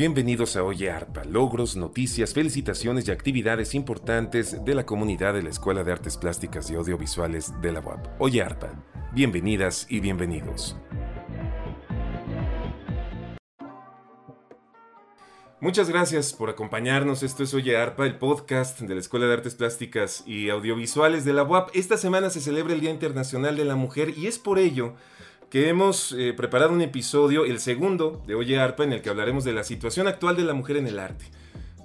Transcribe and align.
Bienvenidos 0.00 0.56
a 0.56 0.64
Oye 0.64 0.90
Arpa, 0.90 1.24
logros, 1.24 1.76
noticias, 1.76 2.32
felicitaciones 2.32 3.06
y 3.06 3.10
actividades 3.10 3.74
importantes 3.74 4.64
de 4.64 4.74
la 4.74 4.86
comunidad 4.86 5.34
de 5.34 5.42
la 5.42 5.50
Escuela 5.50 5.84
de 5.84 5.92
Artes 5.92 6.16
Plásticas 6.16 6.70
y 6.70 6.74
Audiovisuales 6.74 7.52
de 7.60 7.70
la 7.70 7.80
UAP. 7.80 8.06
Oye 8.18 8.40
Arpa, 8.40 8.82
bienvenidas 9.12 9.86
y 9.90 10.00
bienvenidos. 10.00 10.78
Muchas 15.60 15.90
gracias 15.90 16.32
por 16.32 16.48
acompañarnos. 16.48 17.22
Esto 17.22 17.42
es 17.42 17.52
Oye 17.52 17.76
Arpa, 17.76 18.06
el 18.06 18.16
podcast 18.16 18.80
de 18.80 18.94
la 18.94 19.00
Escuela 19.00 19.26
de 19.26 19.34
Artes 19.34 19.54
Plásticas 19.54 20.24
y 20.26 20.48
Audiovisuales 20.48 21.26
de 21.26 21.34
la 21.34 21.42
UAP. 21.42 21.72
Esta 21.74 21.98
semana 21.98 22.30
se 22.30 22.40
celebra 22.40 22.72
el 22.72 22.80
Día 22.80 22.90
Internacional 22.90 23.54
de 23.54 23.66
la 23.66 23.76
Mujer 23.76 24.14
y 24.16 24.28
es 24.28 24.38
por 24.38 24.58
ello 24.58 24.94
hemos 25.52 26.12
eh, 26.12 26.32
preparado 26.32 26.72
un 26.72 26.80
episodio, 26.80 27.44
el 27.44 27.60
segundo 27.60 28.22
de 28.26 28.34
Oye 28.34 28.58
Arpa, 28.58 28.84
en 28.84 28.92
el 28.92 29.02
que 29.02 29.10
hablaremos 29.10 29.44
de 29.44 29.52
la 29.52 29.64
situación 29.64 30.06
actual 30.06 30.36
de 30.36 30.44
la 30.44 30.54
mujer 30.54 30.76
en 30.76 30.86
el 30.86 30.98
arte. 30.98 31.24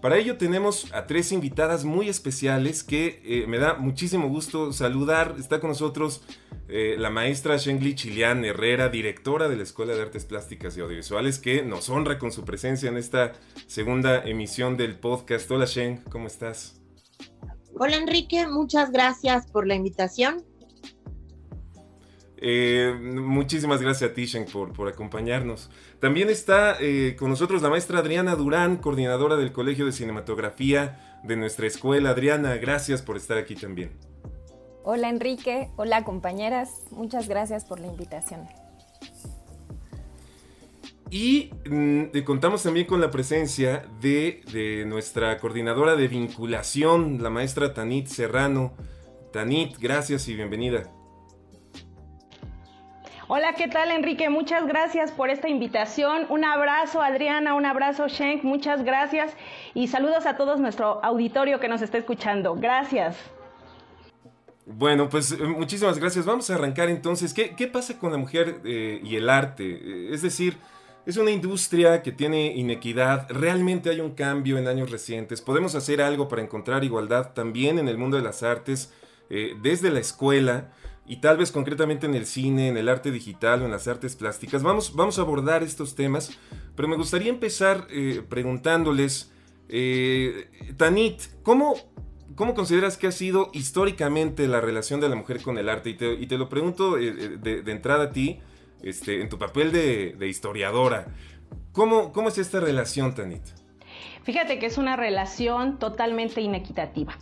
Para 0.01 0.17
ello 0.17 0.37
tenemos 0.37 0.93
a 0.93 1.07
tres 1.07 1.31
invitadas 1.31 1.83
muy 1.83 2.09
especiales 2.09 2.83
que 2.83 3.21
eh, 3.25 3.47
me 3.47 3.57
da 3.57 3.73
muchísimo 3.73 4.29
gusto 4.29 4.71
saludar. 4.71 5.35
Está 5.39 5.59
con 5.59 5.69
nosotros 5.69 6.21
eh, 6.67 6.95
la 6.99 7.09
maestra 7.09 7.57
Shengli 7.57 7.95
Chilian 7.95 8.45
Herrera, 8.45 8.89
directora 8.89 9.49
de 9.49 9.55
la 9.55 9.63
Escuela 9.63 9.95
de 9.95 10.03
Artes 10.03 10.25
Plásticas 10.25 10.77
y 10.77 10.81
Audiovisuales, 10.81 11.39
que 11.39 11.63
nos 11.63 11.89
honra 11.89 12.19
con 12.19 12.31
su 12.31 12.45
presencia 12.45 12.87
en 12.89 12.97
esta 12.97 13.33
segunda 13.65 14.23
emisión 14.23 14.77
del 14.77 14.99
podcast. 14.99 15.49
Hola 15.49 15.65
Sheng, 15.65 16.03
¿cómo 16.11 16.27
estás? 16.27 16.79
Hola 17.73 17.97
Enrique, 17.97 18.47
muchas 18.47 18.91
gracias 18.91 19.47
por 19.51 19.65
la 19.65 19.73
invitación. 19.73 20.43
Eh, 22.47 22.93
muchísimas 23.01 23.81
gracias 23.81 24.11
a 24.11 24.13
ti, 24.13 24.27
por, 24.53 24.71
por 24.71 24.87
acompañarnos. 24.87 25.71
También 25.99 26.29
está 26.29 26.77
eh, 26.79 27.15
con 27.17 27.31
nosotros 27.31 27.63
la 27.63 27.71
maestra 27.71 27.97
Adriana 27.97 28.35
Durán, 28.35 28.77
coordinadora 28.77 29.35
del 29.35 29.51
Colegio 29.51 29.87
de 29.87 29.91
Cinematografía 29.91 31.19
de 31.23 31.37
nuestra 31.37 31.65
escuela. 31.65 32.11
Adriana, 32.11 32.55
gracias 32.57 33.01
por 33.01 33.17
estar 33.17 33.39
aquí 33.39 33.55
también. 33.55 33.93
Hola 34.83 35.09
Enrique, 35.09 35.71
hola 35.75 36.03
compañeras, 36.03 36.69
muchas 36.91 37.27
gracias 37.27 37.65
por 37.65 37.79
la 37.79 37.87
invitación. 37.87 38.41
Y 41.09 41.49
mm, 41.67 42.19
contamos 42.25 42.61
también 42.61 42.85
con 42.85 43.01
la 43.01 43.09
presencia 43.09 43.87
de, 43.99 44.43
de, 44.53 44.85
nuestra 44.85 45.39
coordinadora 45.39 45.95
de 45.95 46.07
vinculación, 46.07 47.23
la 47.23 47.31
maestra 47.31 47.73
Tanit 47.73 48.05
Serrano. 48.05 48.73
Tanit, 49.33 49.79
gracias 49.79 50.27
y 50.27 50.35
bienvenida. 50.35 50.91
Hola, 53.27 53.53
¿qué 53.57 53.67
tal 53.67 53.89
Enrique? 53.89 54.29
Muchas 54.29 54.67
gracias 54.67 55.11
por 55.11 55.31
esta 55.31 55.49
invitación. 55.49 56.27
Un 56.29 56.45
abrazo 56.45 57.01
Adriana, 57.01 57.55
un 57.55 57.65
abrazo 57.65 58.07
Shenk, 58.07 58.43
muchas 58.43 58.83
gracias 58.83 59.33
y 59.73 59.87
saludos 59.87 60.27
a 60.27 60.37
todos 60.37 60.59
nuestro 60.59 61.03
auditorio 61.03 61.59
que 61.59 61.67
nos 61.67 61.81
está 61.81 61.97
escuchando. 61.97 62.53
Gracias. 62.53 63.17
Bueno, 64.67 65.09
pues 65.09 65.31
eh, 65.31 65.37
muchísimas 65.37 65.97
gracias. 65.97 66.27
Vamos 66.27 66.51
a 66.51 66.55
arrancar 66.55 66.87
entonces. 66.89 67.33
¿Qué, 67.33 67.55
qué 67.55 67.65
pasa 67.65 67.97
con 67.97 68.11
la 68.11 68.19
mujer 68.19 68.61
eh, 68.63 69.01
y 69.03 69.15
el 69.15 69.27
arte? 69.27 69.71
Eh, 69.71 70.09
es 70.13 70.21
decir, 70.21 70.57
es 71.07 71.17
una 71.17 71.31
industria 71.31 72.03
que 72.03 72.11
tiene 72.11 72.53
inequidad. 72.55 73.25
Realmente 73.31 73.89
hay 73.89 74.01
un 74.01 74.11
cambio 74.11 74.59
en 74.59 74.67
años 74.67 74.91
recientes. 74.91 75.41
Podemos 75.41 75.73
hacer 75.73 75.99
algo 75.99 76.27
para 76.27 76.43
encontrar 76.43 76.83
igualdad 76.83 77.33
también 77.33 77.79
en 77.79 77.87
el 77.87 77.97
mundo 77.97 78.17
de 78.17 78.23
las 78.23 78.43
artes, 78.43 78.93
desde 79.27 79.89
la 79.89 79.99
escuela 79.99 80.69
y 81.07 81.17
tal 81.17 81.37
vez 81.37 81.51
concretamente 81.51 82.05
en 82.05 82.15
el 82.15 82.25
cine, 82.25 82.67
en 82.67 82.77
el 82.77 82.89
arte 82.89 83.11
digital 83.11 83.61
o 83.61 83.65
en 83.65 83.71
las 83.71 83.87
artes 83.87 84.15
plásticas. 84.15 84.63
Vamos, 84.63 84.95
vamos 84.95 85.19
a 85.19 85.21
abordar 85.21 85.61
estos 85.63 85.95
temas, 85.95 86.31
pero 86.75 86.87
me 86.87 86.95
gustaría 86.95 87.29
empezar 87.29 87.87
eh, 87.89 88.23
preguntándoles, 88.27 89.31
eh, 89.69 90.49
Tanit, 90.77 91.21
¿cómo, 91.43 91.75
¿cómo 92.35 92.55
consideras 92.55 92.97
que 92.97 93.07
ha 93.07 93.11
sido 93.11 93.51
históricamente 93.53 94.47
la 94.47 94.61
relación 94.61 94.99
de 94.99 95.09
la 95.09 95.15
mujer 95.15 95.41
con 95.41 95.57
el 95.57 95.69
arte? 95.69 95.91
Y 95.91 96.27
te, 96.27 96.37
lo 96.37 96.49
pregunto 96.49 96.97
eh, 96.97 97.37
de, 97.37 97.71
entrada 97.71 98.05
a 98.05 98.11
ti, 98.11 98.39
este, 98.81 99.21
en 99.21 99.29
tu 99.29 99.37
papel 99.37 99.71
de, 99.71 100.27
historiadora. 100.27 101.07
¿Cómo, 101.71 102.11
¿Cómo 102.13 102.29
es 102.29 102.37
esta 102.39 102.59
relación, 102.59 103.13
Tanit? 103.13 103.43
Fíjate 104.23 104.57
que 104.57 104.65
es 104.65 104.79
una 104.79 104.95
relación 104.95 105.77
totalmente 105.77 106.41
inequitativa. 106.41 107.15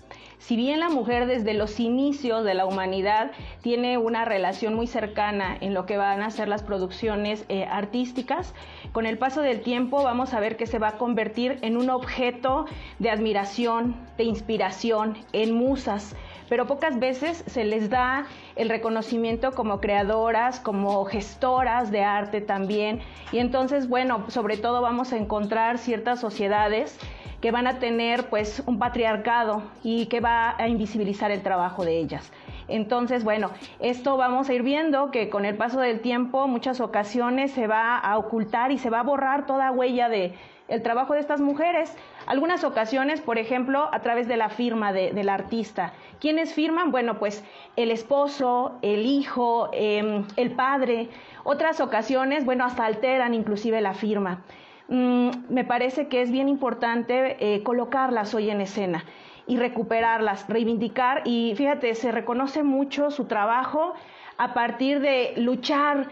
Si 0.43 0.57
bien 0.57 0.81
la 0.81 0.89
mujer 0.89 1.25
desde 1.25 1.53
los 1.53 1.79
inicios 1.79 2.43
de 2.43 2.53
la 2.53 2.65
humanidad 2.65 3.31
tiene 3.61 3.97
una 3.97 4.25
relación 4.25 4.73
muy 4.73 4.87
cercana 4.87 5.55
en 5.61 5.73
lo 5.73 5.85
que 5.85 5.95
van 5.95 6.21
a 6.21 6.31
ser 6.31 6.49
las 6.49 6.63
producciones 6.63 7.45
eh, 7.47 7.63
artísticas, 7.63 8.53
con 8.91 9.05
el 9.05 9.17
paso 9.17 9.39
del 9.39 9.61
tiempo 9.61 10.03
vamos 10.03 10.33
a 10.33 10.41
ver 10.41 10.57
que 10.57 10.67
se 10.67 10.79
va 10.79 10.89
a 10.89 10.97
convertir 10.97 11.59
en 11.61 11.77
un 11.77 11.89
objeto 11.89 12.65
de 12.99 13.09
admiración, 13.09 13.95
de 14.17 14.25
inspiración, 14.25 15.17
en 15.31 15.55
musas 15.55 16.13
pero 16.49 16.67
pocas 16.67 16.99
veces 16.99 17.43
se 17.47 17.63
les 17.63 17.89
da 17.89 18.27
el 18.55 18.69
reconocimiento 18.69 19.53
como 19.53 19.79
creadoras, 19.79 20.59
como 20.59 21.03
gestoras 21.05 21.89
de 21.89 22.03
arte 22.03 22.41
también. 22.41 22.99
Y 23.31 23.39
entonces, 23.39 23.87
bueno, 23.89 24.25
sobre 24.29 24.57
todo 24.57 24.81
vamos 24.81 25.13
a 25.13 25.17
encontrar 25.17 25.79
ciertas 25.79 26.19
sociedades 26.19 26.99
que 27.43 27.51
van 27.51 27.67
a 27.67 27.77
tener 27.77 28.29
pues 28.29 28.63
un 28.67 28.79
patriarcado 28.79 29.63
y 29.83 30.05
que 30.05 30.21
va 30.21 30.55
a 30.57 30.69
invisibilizar 30.69 31.29
el 31.29 31.43
trabajo 31.43 31.83
de 31.83 31.99
ellas. 31.99 32.31
Entonces, 32.69 33.25
bueno, 33.25 33.51
esto 33.81 34.15
vamos 34.15 34.47
a 34.47 34.53
ir 34.53 34.63
viendo 34.63 35.11
que 35.11 35.29
con 35.29 35.43
el 35.43 35.57
paso 35.57 35.81
del 35.81 35.99
tiempo 35.99 36.47
muchas 36.47 36.79
ocasiones 36.79 37.51
se 37.51 37.67
va 37.67 37.97
a 37.97 38.17
ocultar 38.17 38.71
y 38.71 38.77
se 38.77 38.89
va 38.89 39.01
a 39.01 39.03
borrar 39.03 39.45
toda 39.45 39.73
huella 39.73 40.07
de 40.07 40.33
el 40.69 40.81
trabajo 40.83 41.15
de 41.15 41.19
estas 41.19 41.41
mujeres. 41.41 41.93
Algunas 42.27 42.63
ocasiones, 42.63 43.19
por 43.19 43.37
ejemplo, 43.37 43.89
a 43.91 43.99
través 43.99 44.29
de 44.29 44.37
la 44.37 44.47
firma 44.47 44.93
del 44.93 45.27
artista. 45.27 45.91
¿Quiénes 46.21 46.53
firman? 46.53 46.91
Bueno, 46.91 47.19
pues 47.19 47.43
el 47.75 47.91
esposo, 47.91 48.77
el 48.81 49.05
hijo, 49.05 49.69
em, 49.73 50.23
el 50.37 50.51
padre. 50.51 51.09
Otras 51.43 51.81
ocasiones, 51.81 52.45
bueno, 52.45 52.63
hasta 52.63 52.85
alteran 52.85 53.33
inclusive 53.33 53.81
la 53.81 53.93
firma. 53.93 54.43
Mm, 54.87 55.29
me 55.49 55.63
parece 55.63 56.07
que 56.07 56.21
es 56.21 56.31
bien 56.31 56.49
importante 56.49 57.37
eh, 57.39 57.63
colocarlas 57.63 58.33
hoy 58.33 58.49
en 58.49 58.61
escena 58.61 59.05
y 59.47 59.57
recuperarlas, 59.57 60.47
reivindicar 60.47 61.21
y 61.25 61.53
fíjate, 61.55 61.95
se 61.95 62.11
reconoce 62.11 62.63
mucho 62.63 63.11
su 63.11 63.25
trabajo 63.25 63.93
a 64.37 64.53
partir 64.53 64.99
de 64.99 65.33
luchar 65.37 66.09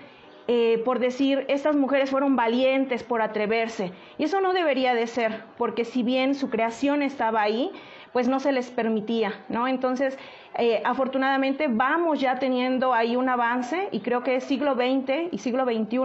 eh, 0.48 0.82
por 0.84 1.00
decir, 1.00 1.46
estas 1.48 1.76
mujeres 1.76 2.10
fueron 2.10 2.36
valientes 2.36 3.04
por 3.04 3.22
atreverse. 3.22 3.92
Y 4.18 4.26
eso 4.26 4.42
no 4.42 4.54
debería 4.54 4.94
de 4.94 5.08
ser, 5.08 5.44
porque 5.58 5.86
si 5.86 6.04
bien 6.04 6.36
su 6.36 6.50
creación 6.50 7.04
estaba 7.04 7.42
ahí, 7.42 7.72
pues 8.14 8.28
no 8.28 8.40
se 8.40 8.52
les 8.52 8.70
permitía, 8.70 9.34
¿no? 9.50 9.68
Entonces, 9.68 10.18
eh, 10.56 10.82
afortunadamente 10.84 11.68
vamos 11.70 12.20
ya 12.20 12.38
teniendo 12.40 12.94
ahí 12.94 13.16
un 13.16 13.30
avance 13.30 13.88
y 13.92 14.02
creo 14.02 14.22
que 14.22 14.42
siglo 14.42 14.76
XX 14.76 15.32
y 15.32 15.38
siglo 15.38 15.64
XXI 15.64 16.00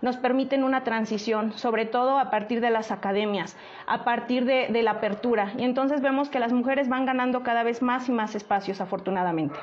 nos 0.00 0.16
permiten 0.16 0.62
una 0.62 0.84
transición, 0.84 1.52
sobre 1.58 1.86
todo 1.86 2.18
a 2.18 2.30
partir 2.30 2.60
de 2.60 2.70
las 2.70 2.92
academias, 2.92 3.56
a 3.86 4.04
partir 4.04 4.44
de, 4.44 4.80
la 4.82 4.92
apertura. 4.92 5.52
Y 5.58 5.64
entonces 5.64 6.00
vemos 6.00 6.28
que 6.28 6.38
las 6.38 6.52
mujeres 6.52 6.88
van 6.88 7.04
ganando 7.04 7.42
cada 7.42 7.64
vez 7.64 7.82
más 7.82 8.08
y 8.08 8.12
más 8.12 8.34
espacios, 8.34 8.80
afortunadamente. 8.80 9.58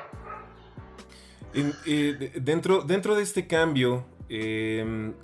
Eh, 1.54 2.32
dentro, 2.40 2.82
dentro 2.82 3.16
de 3.16 3.22
este 3.22 3.46
cambio, 3.46 4.04
em, 4.28 5.14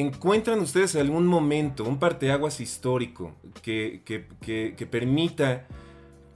¿encuentran 0.00 0.60
ustedes 0.60 0.96
algún 0.96 1.26
momento, 1.26 1.84
un 1.84 1.98
parteaguas 1.98 2.60
histórico 2.60 3.34
que, 3.62 4.02
que 4.04 4.86
permita 4.86 5.66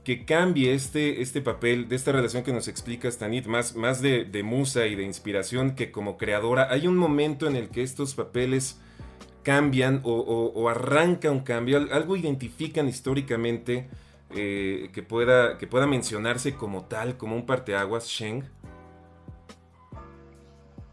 que 0.03 0.25
cambie 0.25 0.73
este, 0.73 1.21
este 1.21 1.41
papel 1.41 1.87
de 1.87 1.95
esta 1.95 2.11
relación 2.11 2.43
que 2.43 2.51
nos 2.51 2.67
explica 2.67 3.09
Stanit, 3.09 3.45
más, 3.47 3.75
más 3.75 4.01
de, 4.01 4.43
musa 4.43 4.85
y 4.85 4.95
de 4.95 5.03
inspiración 5.03 5.75
que 5.75 5.91
como 5.91 6.17
creadora. 6.17 6.67
Hay 6.71 6.87
un 6.87 6.97
momento 6.97 7.47
en 7.47 7.55
el 7.55 7.69
que 7.69 7.83
estos 7.83 8.13
papeles 8.13 8.79
cambian 9.43 10.01
o, 10.03 10.69
arranca 10.69 11.31
un 11.31 11.41
cambio, 11.41 11.77
algo 11.91 12.17
identifican 12.17 12.87
históricamente 12.87 13.89
eh, 14.35 14.89
que, 14.93 15.03
pueda, 15.03 15.57
que 15.57 15.67
pueda 15.67 15.87
mencionarse 15.87 16.53
como 16.53 16.85
tal, 16.85 17.17
como 17.17 17.35
un 17.35 17.45
parteaguas, 17.45 18.07
Sheng. 18.07 18.43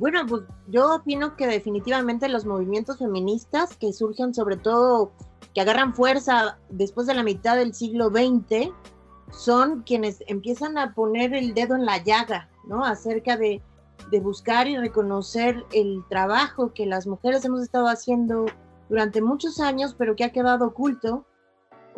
Bueno, 0.01 0.25
pues 0.27 0.45
yo 0.69 0.95
opino 0.95 1.37
que 1.37 1.47
definitivamente 1.47 2.27
los 2.31 2.47
movimientos 2.47 2.97
feministas 2.97 3.77
que 3.77 3.93
surgen 3.93 4.33
sobre 4.33 4.57
todo, 4.57 5.13
que 5.53 5.61
agarran 5.61 5.95
fuerza 5.95 6.59
después 6.71 7.07
de 7.07 7.13
la 7.13 7.23
mitad 7.23 7.59
del 7.59 7.75
siglo 7.75 8.09
XX, 8.09 8.73
son 9.31 9.83
quienes 9.83 10.25
empiezan 10.27 10.79
a 10.79 10.95
poner 10.95 11.35
el 11.35 11.53
dedo 11.53 11.77
en 11.77 11.85
la 11.85 12.03
llaga, 12.03 12.49
¿no? 12.65 12.83
Acerca 12.83 13.37
de, 13.37 13.61
buscar 14.23 14.67
y 14.69 14.79
reconocer 14.79 15.67
el 15.75 16.03
trabajo 16.09 16.73
que 16.73 16.87
las 16.87 17.07
mujeres 17.07 17.45
hemos 17.45 17.61
estado 17.61 17.87
haciendo 17.87 18.47
durante 18.89 19.21
muchos 19.21 19.61
años, 19.61 19.95
pero 19.99 20.17
que 20.17 20.25
ha 20.25 20.33
quedado 20.33 20.69
oculto, 20.69 21.27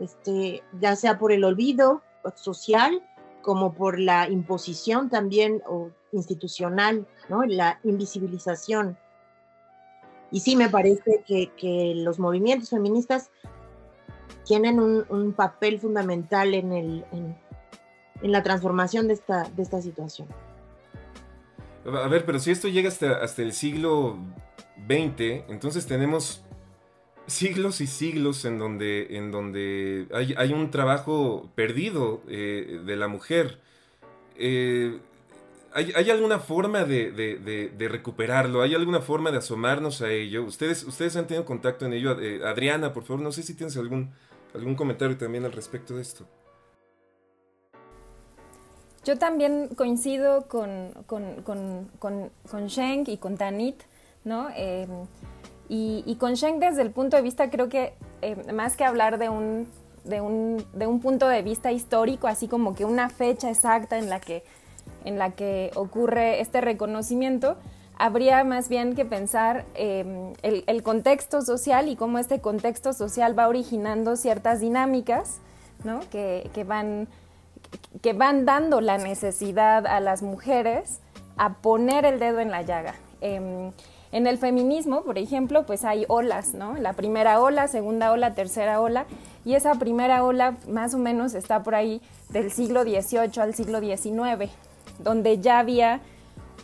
este, 0.01 0.65
ya 0.81 0.97
sea 0.97 1.21
por 1.21 1.31
el 1.31 1.45
olvido 1.45 2.03
social 2.35 3.01
como 3.43 3.75
por 3.75 4.01
la 4.01 4.29
imposición 4.29 5.09
también 5.09 5.63
o 5.69 5.93
institucional, 6.13 7.07
¿no? 7.29 7.43
La 7.45 7.81
invisibilización. 7.85 8.97
Y 10.31 10.41
sí 10.41 10.57
me 10.57 10.69
parece 10.69 11.23
que, 11.27 11.93
los 11.97 12.19
movimientos 12.19 12.71
feministas 12.71 13.31
tienen 14.45 14.81
un, 14.81 15.33
papel 15.35 15.79
fundamental 15.79 16.55
en, 16.55 16.73
el, 16.73 17.05
en, 17.13 18.33
la 18.33 18.43
transformación 18.43 19.09
de 19.09 19.15
esta, 19.15 19.45
de 19.51 19.63
esta 19.63 19.83
situación. 19.83 20.29
A 21.85 22.09
ver, 22.09 22.25
pero 22.25 22.39
si 22.39 22.51
esto 22.51 22.69
llega 22.69 22.89
hasta, 22.89 23.23
hasta 23.23 23.43
el 23.43 23.53
siglo 23.53 24.17
XX, 24.89 25.45
entonces 25.49 25.87
tenemos 25.87 26.45
siglos 27.27 27.81
y 27.81 27.87
siglos 27.87 28.45
en 28.45 28.59
donde, 28.59 29.17
en 29.17 29.31
donde 29.31 30.07
hay, 30.13 30.53
un 30.53 30.71
trabajo 30.71 31.51
perdido 31.55 32.23
eh, 32.29 32.81
de 32.85 32.97
la 32.97 33.09
mujer. 33.09 33.61
Eh, 34.37 34.99
¿hay, 35.75 36.11
alguna 36.11 36.39
forma 36.39 36.85
de, 36.85 37.89
recuperarlo? 37.91 38.63
¿Hay 38.63 38.75
alguna 38.75 39.01
forma 39.01 39.31
de 39.31 39.39
asomarnos 39.39 40.03
a 40.03 40.11
ello? 40.11 40.45
¿Ustedes, 40.45 40.85
ustedes 40.85 41.17
han 41.17 41.27
tenido 41.27 41.45
contacto 41.45 41.87
en 41.87 41.93
ello? 41.93 42.21
Eh, 42.21 42.41
Adriana, 42.45 42.93
por 42.93 43.05
favor, 43.05 43.23
no 43.23 43.33
sé 43.33 43.43
si 43.43 43.55
tienes 43.55 43.77
algún, 43.77 44.13
algún 44.55 44.75
comentario 44.75 45.17
también 45.17 45.45
al 45.45 45.53
respecto 45.53 45.95
de 45.95 46.03
esto. 46.03 46.27
Yo 49.05 49.19
también 49.19 49.69
coincido 49.75 50.47
con, 50.47 50.93
con, 51.07 51.43
con, 51.43 51.91
con, 51.99 52.71
Schenk 52.71 53.09
y 53.09 53.17
con 53.17 53.37
Tanit, 53.37 53.83
¿no? 54.25 54.49
Em, 54.55 55.07
y, 55.69 56.17
con 56.21 56.37
Schenk 56.37 56.61
desde 56.61 56.83
el 56.83 56.93
punto 56.93 57.17
de 57.17 57.23
vista, 57.23 57.51
creo 57.51 57.69
que 57.69 57.95
em, 58.21 58.55
más 58.55 58.77
que 58.77 58.85
hablar 58.85 59.19
de 59.19 59.29
un, 59.29 59.67
de, 60.05 60.21
un, 60.21 60.65
de 60.73 60.87
un 60.87 61.01
punto 61.01 61.27
de 61.27 61.43
vista 61.43 61.73
histórico, 61.73 62.29
así 62.29 62.47
como 62.47 62.77
que 62.77 62.85
una 62.85 63.09
fecha 63.09 63.51
exacta 63.51 63.99
en 63.99 64.09
la 64.09 64.21
que, 64.21 64.45
en 65.05 65.19
la 65.19 65.31
que 65.31 65.71
ocurre 65.75 66.41
este 66.41 66.61
reconocimiento, 66.61 67.57
habría 67.97 68.43
más 68.45 68.69
bien 68.69 68.95
que 68.95 69.05
pensar 69.05 69.65
em, 69.75 70.33
el, 70.43 70.83
contexto 70.83 71.43
social 71.43 71.89
y 71.89 71.97
cómo 71.97 72.19
este 72.19 72.41
contexto 72.41 72.93
social 72.93 73.39
va 73.39 73.49
originando 73.49 74.17
ciertas 74.17 74.61
dinámicas 74.61 75.39
¿no? 75.85 76.01
que, 76.11 76.51
que 76.55 76.65
van 76.65 77.09
que 78.01 78.13
van 78.13 78.45
dando 78.45 78.81
la 78.81 78.99
necesidad 78.99 79.87
a 79.87 80.01
las 80.01 80.23
mujeres 80.23 81.01
a 81.37 81.55
poner 81.55 82.05
el 82.05 82.19
dedo 82.19 82.41
en 82.41 82.51
la 82.51 82.63
llaga. 82.63 82.95
Em, 83.21 83.73
en 84.11 84.27
el 84.27 84.37
feminismo, 84.37 85.03
por 85.05 85.17
ejemplo, 85.17 85.65
pues 85.65 85.85
hay 85.85 86.05
olas, 86.09 86.53
¿no? 86.53 86.77
La 86.77 86.93
primera 86.93 87.41
ola, 87.41 87.67
segunda 87.67 88.13
ola, 88.13 88.35
tercera 88.35 88.81
ola, 88.81 89.07
y 89.45 89.55
esa 89.55 89.75
primera 89.77 90.23
ola 90.23 90.57
más 90.69 90.93
o 90.93 90.99
menos 90.99 91.35
está 91.35 91.63
por 91.63 91.75
ahí 91.75 92.03
del 92.29 92.53
siglo 92.53 92.83
XVIII 92.83 93.41
al 93.41 93.55
siglo 93.55 93.81
XIX, 93.81 94.51
donde 94.99 95.39
ya 95.39 95.59
había 95.59 96.01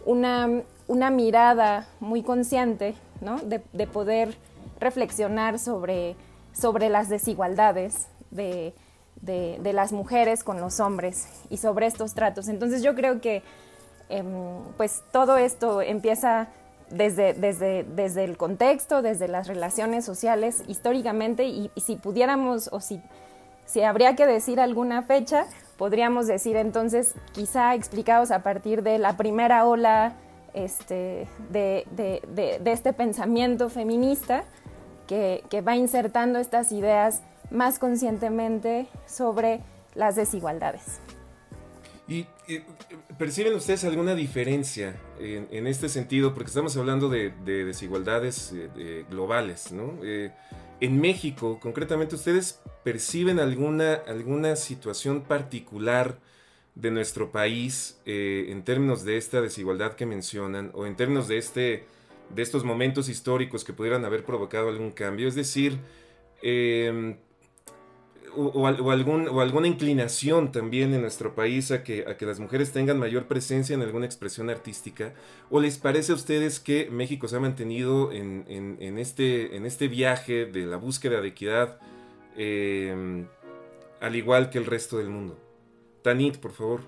una, 0.05 1.11
mirada 1.11 1.88
muy 2.00 2.23
consciente, 2.23 2.94
¿no? 3.20 3.38
De, 3.38 3.87
poder 3.87 4.37
reflexionar 4.81 5.59
sobre, 5.59 6.17
sobre 6.53 6.88
las 6.88 7.09
desigualdades 7.09 8.06
de, 8.31 8.75
de, 9.20 9.73
las 9.73 9.93
mujeres 9.93 10.44
con 10.44 10.61
los 10.61 10.81
hombres 10.81 11.29
y 11.50 11.56
sobre 11.59 11.87
estos 11.87 12.15
tratos. 12.15 12.49
Entonces 12.49 12.82
yo 12.82 12.94
creo 12.94 13.20
que 13.20 13.43
em, 14.09 14.62
pues 14.76 15.03
todo 15.12 15.37
esto 15.37 15.82
empieza 15.82 16.49
desde, 16.91 17.35
desde, 17.35 17.85
desde, 17.85 18.25
el 18.25 18.37
contexto, 18.37 19.03
desde 19.03 19.29
las 19.29 19.47
relaciones 19.47 20.05
sociales 20.05 20.62
históricamente 20.69 21.44
y, 21.44 21.70
si 21.76 21.97
pudiéramos 21.97 22.69
o 22.73 22.81
si, 22.81 23.00
si 23.67 23.82
habría 23.82 24.17
que 24.17 24.26
decir 24.26 24.61
alguna 24.61 25.03
fecha, 25.03 25.47
podríamos 25.79 26.27
decir 26.27 26.57
entonces 26.57 27.15
quizá 27.33 27.75
explicados 27.75 28.31
a 28.31 28.43
partir 28.43 28.83
de 28.83 28.99
la 28.99 29.17
primera 29.17 29.65
ola 29.65 30.17
este, 30.53 31.29
de, 31.51 31.87
este 32.67 32.93
pensamiento 32.93 33.71
feminista 33.71 34.45
que, 35.07 35.43
va 35.67 35.77
insertando 35.77 36.39
estas 36.39 36.73
ideas 36.73 37.23
más 37.51 37.79
conscientemente 37.79 38.89
sobre 39.07 39.61
las 39.95 40.17
desigualdades. 40.17 41.01
¿Y, 42.09 42.27
perciben 43.19 43.55
ustedes 43.55 43.85
alguna 43.85 44.15
diferencia 44.15 44.97
en, 45.21 45.67
este 45.67 45.89
sentido? 45.89 46.35
Porque 46.35 46.49
estamos 46.49 46.77
hablando 46.77 47.09
de, 47.09 47.31
desigualdades 47.45 48.53
eh, 48.55 49.05
globales, 49.09 49.73
¿no? 49.73 49.95
Eh, 50.03 50.33
en 50.81 51.01
México, 51.01 51.59
concretamente, 51.61 52.15
¿ustedes 52.15 52.61
perciben 52.85 53.41
alguna, 53.41 53.95
alguna 53.95 54.57
situación 54.57 55.23
particular 55.23 56.19
de 56.75 56.91
nuestro 56.93 57.33
país 57.33 58.01
eh, 58.07 58.47
en 58.51 58.63
términos 58.63 59.05
de 59.05 59.17
esta 59.17 59.41
desigualdad 59.41 59.95
que 59.95 60.07
mencionan 60.07 60.71
o 60.75 60.87
en 60.87 60.95
términos 60.95 61.27
de, 61.27 61.39
este, 61.39 61.85
de 62.35 62.43
estos 62.43 62.65
momentos 62.65 63.09
históricos 63.09 63.65
que 63.65 63.73
pudieran 63.73 64.05
haber 64.05 64.25
provocado 64.25 64.69
algún 64.69 64.93
cambio? 64.93 65.27
Es 65.27 65.35
decir, 65.35 65.79
o, 68.37 68.67
algún, 68.67 69.29
o 69.29 69.41
alguna 69.41 69.67
inclinación 69.67 70.53
también 70.53 70.95
en 70.95 71.01
nuestro 71.01 71.35
país 71.35 71.71
a 71.71 71.83
que, 71.83 72.05
a 72.09 72.17
que 72.17 72.27
las 72.27 72.41
mujeres 72.41 72.73
tengan 72.73 72.99
mayor 72.99 73.27
presencia 73.27 73.75
en 73.75 73.83
alguna 73.83 74.07
expresión 74.07 74.51
artística? 74.51 75.13
¿O 75.51 75.61
les 75.61 75.79
parece 75.79 76.13
a 76.13 76.15
ustedes 76.15 76.61
que 76.61 76.89
México 76.91 77.29
se 77.29 77.37
ha 77.37 77.41
mantenido 77.41 78.13
en, 78.13 78.45
en, 78.49 78.99
este, 78.99 79.57
en 79.57 79.67
este 79.67 79.89
viaje 79.89 80.47
de 80.47 80.67
la 80.67 80.77
búsqueda 80.77 81.21
de 81.21 81.29
equidad 81.29 81.79
em, 82.37 83.27
al 84.01 84.17
igual 84.17 84.51
que 84.51 84.59
el 84.59 84.67
resto 84.67 84.99
del 84.99 85.09
mundo? 85.09 85.39
Tanit, 86.03 86.39
por 86.39 86.53
favor. 86.53 86.81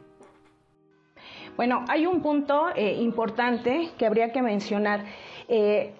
Bueno, 1.56 1.84
hay 1.88 2.06
un 2.06 2.22
punto 2.22 2.68
eh, 2.74 2.94
importante 3.00 3.90
que 3.98 4.06
habría 4.06 4.32
que 4.32 4.42
mencionar. 4.42 5.04
Eh, 5.48 5.92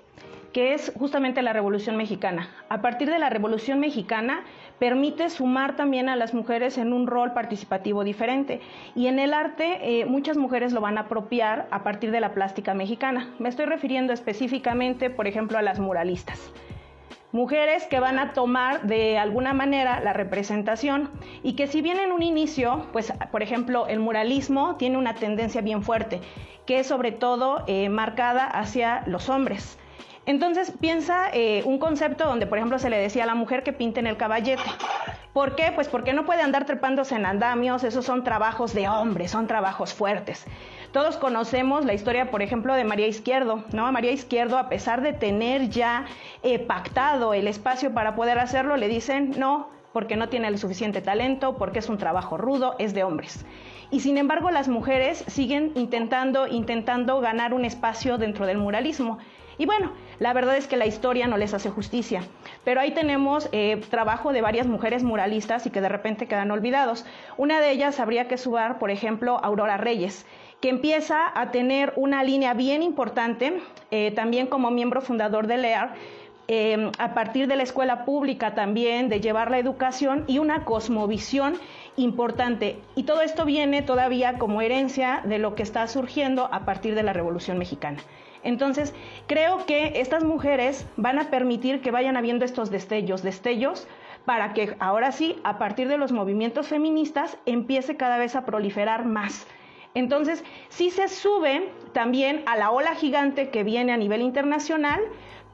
que 0.53 0.75
es 0.75 0.93
justamente 0.99 1.43
la 1.43 1.53
Revolución 1.53 1.97
Mexicana. 1.97 2.51
A 2.69 2.83
partir 2.83 3.09
de 3.09 3.19
la 3.19 3.31
Revolución 3.31 3.81
Mexicana 3.81 4.45
permite 4.81 5.29
sumar 5.29 5.77
también 5.77 6.09
a 6.09 6.17
las 6.17 6.35
mujeres 6.35 6.79
en 6.79 6.93
un 6.93 7.07
rol 7.07 7.33
participativo 7.35 8.03
diferente. 8.03 8.61
Y 8.97 9.07
en 9.07 9.21
el 9.21 9.35
arte 9.35 9.79
eh, 9.83 10.07
muchas 10.07 10.39
mujeres 10.39 10.73
lo 10.73 10.81
van 10.81 10.97
a 10.97 11.03
apropiar 11.03 11.69
a 11.71 11.85
partir 11.85 12.11
de 12.11 12.19
la 12.19 12.33
plástica 12.33 12.73
mexicana. 12.75 13.29
Me 13.39 13.51
estoy 13.51 13.67
refiriendo 13.67 14.15
específicamente, 14.15 15.11
por 15.11 15.27
ejemplo, 15.29 15.59
a 15.59 15.63
las 15.63 15.79
muralistas. 15.79 16.51
Mujeres 17.31 17.87
que 17.87 18.01
van 18.01 18.19
a 18.19 18.33
tomar 18.33 18.83
de 18.83 19.19
alguna 19.19 19.53
manera 19.53 20.01
la 20.01 20.15
representación 20.15 21.11
y 21.45 21.53
que 21.53 21.69
si 21.69 21.83
bien 21.83 22.01
en 22.01 22.11
un 22.11 22.23
inicio, 22.23 22.87
pues 22.93 23.13
por 23.31 23.43
ejemplo 23.45 23.87
el 23.87 24.01
muralismo 24.01 24.75
tiene 24.77 24.97
una 24.97 25.15
tendencia 25.15 25.61
bien 25.61 25.85
fuerte, 25.85 26.21
que 26.67 26.81
es 26.81 26.89
sobre 26.89 27.13
todo 27.13 27.63
eh, 27.69 27.89
marcada 27.89 28.47
hacia 28.47 29.05
los 29.07 29.29
hombres. 29.29 29.79
Entonces 30.31 30.73
piensa 30.81 31.29
eh, 31.33 31.65
un 31.65 31.81
concepto 31.81 32.25
donde, 32.25 32.47
por 32.47 32.57
ejemplo, 32.57 32.79
se 32.79 32.89
le 32.89 32.99
decía 32.99 33.25
a 33.25 33.27
la 33.27 33.35
mujer 33.35 33.65
que 33.65 33.73
pinte 33.73 33.99
en 33.99 34.07
el 34.07 34.17
caballete. 34.17 34.63
¿Por 35.33 35.57
qué? 35.57 35.73
Pues 35.75 35.89
porque 35.89 36.13
no 36.13 36.25
puede 36.25 36.41
andar 36.41 36.67
trepándose 36.67 37.17
en 37.17 37.27
andamios, 37.27 37.83
esos 37.83 38.05
son 38.05 38.23
trabajos 38.23 38.73
de 38.73 38.89
hombres, 38.89 39.33
son 39.33 39.49
trabajos 39.49 39.93
fuertes. 39.93 40.47
Todos 40.93 41.17
conocemos 41.17 41.85
la 41.85 41.95
historia, 41.95 42.31
por 42.31 42.43
ejemplo, 42.43 42.75
de 42.75 42.85
María 42.85 43.09
Izquierdo, 43.09 43.65
¿no? 43.73 43.91
María 43.91 44.13
Izquierdo, 44.13 44.57
a 44.57 44.69
pesar 44.69 45.03
de 45.03 45.13
tener 45.13 45.69
ya 45.69 46.05
eh, 46.45 46.61
pactado 46.61 47.35
el 47.35 47.49
espacio 47.49 47.93
para 47.93 48.15
poder 48.15 48.39
hacerlo, 48.39 48.77
le 48.77 48.87
dicen 48.87 49.35
no, 49.37 49.69
porque 49.93 50.15
no 50.15 50.29
tiene 50.29 50.47
el 50.47 50.59
suficiente 50.59 51.01
talento, 51.01 51.57
porque 51.57 51.81
es 51.81 51.89
un 51.89 51.99
trabajo 51.99 52.37
rudo, 52.37 52.77
es 52.79 52.95
de 52.95 53.03
hombres. 53.03 53.45
Y 53.91 53.99
sin 53.99 54.17
embargo, 54.17 54.53
las 54.53 54.69
mujeres 54.69 55.25
siguen 55.27 55.73
intentando, 55.75 56.47
intentando 56.47 57.21
ganar 57.21 57.53
un 57.53 57.65
espacio 57.65 58.17
dentro 58.17 58.47
del 58.47 58.59
muralismo. 58.59 59.19
Y 59.61 59.67
bueno, 59.67 59.93
la 60.21 60.33
verdad 60.33 60.57
es 60.57 60.69
que 60.69 60.77
la 60.77 60.87
historia 60.87 61.27
no 61.27 61.37
les 61.37 61.55
hace 61.55 61.71
justicia. 61.71 62.23
Pero 62.63 62.81
ahí 62.81 62.93
tenemos 62.93 63.49
eh, 63.51 63.83
trabajo 63.91 64.33
de 64.33 64.43
varias 64.43 64.69
mujeres 64.69 65.03
muralistas 65.03 65.67
y 65.67 65.71
que 65.71 65.81
de 65.81 65.89
repente 65.89 66.29
quedan 66.29 66.53
olvidados. 66.53 67.05
Una 67.37 67.61
de 67.61 67.73
ellas 67.73 67.99
habría 67.99 68.29
que 68.29 68.39
subar, 68.39 68.79
por 68.79 68.91
ejemplo, 68.91 69.41
Aurora 69.43 69.77
Reyes 69.77 70.25
que 70.61 70.69
empieza 70.69 71.33
a 71.35 71.51
tener 71.51 71.95
una 71.97 72.23
línea 72.23 72.53
bien 72.53 72.83
importante, 72.83 73.63
eh, 73.91 74.11
también 74.11 74.47
como 74.47 74.71
miembro 74.71 75.01
fundador 75.01 75.47
de 75.47 75.57
LEAR, 75.57 75.95
eh, 76.49 76.91
a 76.99 77.15
partir 77.15 77.47
de 77.47 77.57
la 77.57 77.63
escuela 77.63 78.05
pública 78.05 78.55
también, 78.55 79.09
de 79.09 79.21
llevar 79.21 79.51
la 79.51 79.59
educación 79.59 80.25
y 80.27 80.39
una 80.39 80.65
cosmovisión 80.67 81.55
importante. 81.97 82.79
Y 82.95 83.05
todo 83.05 83.23
esto 83.23 83.45
viene 83.47 83.81
todavía 83.83 84.37
como 84.37 84.61
herencia 84.61 85.23
de 85.25 85.39
lo 85.39 85.55
que 85.55 85.63
está 85.63 85.87
surgiendo 85.87 86.53
a 86.53 86.67
partir 86.67 86.95
de 86.95 87.05
la 87.05 87.15
Revolución 87.15 87.57
Mexicana. 87.57 87.99
Entonces, 88.43 88.95
creo 89.27 89.67
que 89.67 90.01
estas 90.01 90.25
mujeres 90.25 90.87
van 90.97 91.19
a 91.19 91.31
permitir 91.31 91.81
que 91.81 91.91
vayan 91.91 92.17
habiendo 92.17 92.45
estos 92.45 92.71
destellos, 92.71 93.23
destellos 93.23 93.87
para 94.25 94.53
que 94.53 94.77
ahora 94.81 95.13
sí, 95.13 95.37
a 95.45 95.59
partir 95.59 95.89
de 95.89 95.99
los 95.99 96.13
movimientos 96.13 96.69
feministas, 96.69 97.37
empiece 97.47 97.97
cada 97.97 98.19
vez 98.19 98.37
a 98.37 98.45
proliferar 98.45 99.05
más. 99.05 99.47
Entonces, 99.95 100.45
sí 100.69 100.91
se 100.91 101.09
sube 101.09 101.73
también 101.93 102.43
a 102.47 102.57
la 102.57 102.71
ola 102.71 102.95
gigante 102.95 103.51
que 103.51 103.65
viene 103.65 103.93
a 103.93 103.97
nivel 103.97 104.23
internacional, 104.23 105.01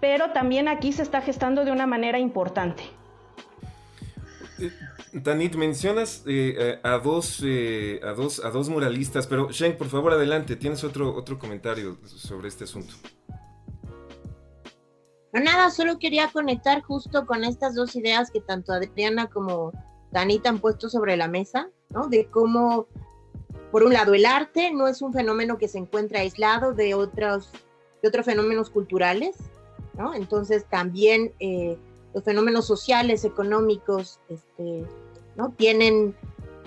pero 0.01 0.31
también 0.31 0.69
aquí 0.69 0.93
se 0.93 1.03
está 1.03 1.23
gestando 1.23 1.65
de 1.65 1.73
una 1.73 1.87
manera 1.87 2.19
importante. 2.19 2.85
Tanit, 5.23 5.55
mencionas 5.55 6.23
eh, 6.27 6.55
eh, 6.59 6.81
a, 6.83 6.99
dos, 6.99 7.41
eh, 7.45 8.01
a, 8.03 8.13
dos, 8.13 8.45
a 8.45 8.51
dos 8.51 8.69
muralistas, 8.69 9.27
pero 9.27 9.51
Shen, 9.51 9.77
por 9.77 9.89
favor, 9.89 10.13
adelante, 10.13 10.57
tienes 10.57 10.85
otro, 10.85 11.15
otro 11.15 11.39
comentario 11.39 11.99
sobre 12.05 12.49
este 12.49 12.65
asunto. 12.65 12.95
nada, 15.33 15.71
solo 15.71 15.99
quería 15.99 16.31
conectar 16.33 16.83
justo 16.83 17.27
con 17.27 17.45
estas 17.45 17.75
dos 17.75 17.97
ideas 17.97 18.31
que 18.31 18.41
tanto 18.41 18.73
Adriana 18.73 19.29
como 19.29 19.73
Danita 20.11 20.49
han 20.49 20.59
puesto 20.59 20.89
sobre 20.89 21.17
la 21.17 21.29
mesa, 21.29 21.69
¿no? 21.91 22.09
De 22.09 22.27
cómo, 22.27 22.87
por 23.71 23.85
un 23.85 23.93
lado, 23.93 24.15
el 24.15 24.27
arte 24.27 24.71
no 24.73 24.89
es 24.89 25.03
un 25.03 25.13
fenómeno 25.13 25.59
que 25.59 25.69
se 25.69 25.79
encuentra 25.79 26.21
aislado 26.21 26.73
de 26.73 26.95
otros, 26.95 27.51
de 28.03 28.09
otros 28.09 28.27
fenómenos 28.27 28.71
culturales, 28.71 29.37
¿no? 29.95 30.15
Entonces 30.15 30.67
también 30.69 31.33
eh, 31.39 31.79
los 32.15 32.25
fenómenos 32.25 32.67
sociales, 32.67 33.25
económicos, 33.25 34.21
este, 34.29 34.85
¿no? 35.37 35.53
Tienen, 35.57 36.15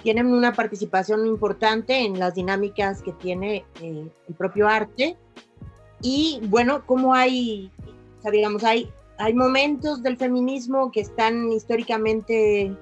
tienen 0.03 0.27
una 0.27 0.53
participación 0.53 1.25
importante 1.27 2.05
en 2.05 2.19
las 2.19 2.35
dinámicas 2.35 3.01
que 3.01 3.13
tiene 3.13 3.65
eh, 3.81 4.09
el 4.27 4.35
propio 4.35 4.67
arte. 4.67 5.17
Y 6.01 6.39
bueno, 6.47 6.85
como 6.85 7.13
hay 7.13 7.71
digamos, 8.31 8.63
hay, 8.63 8.91
hay 9.17 9.33
momentos 9.33 10.03
del 10.03 10.17
feminismo 10.17 10.91
que 10.91 11.01
están 11.01 11.51
históricamente 11.51 12.75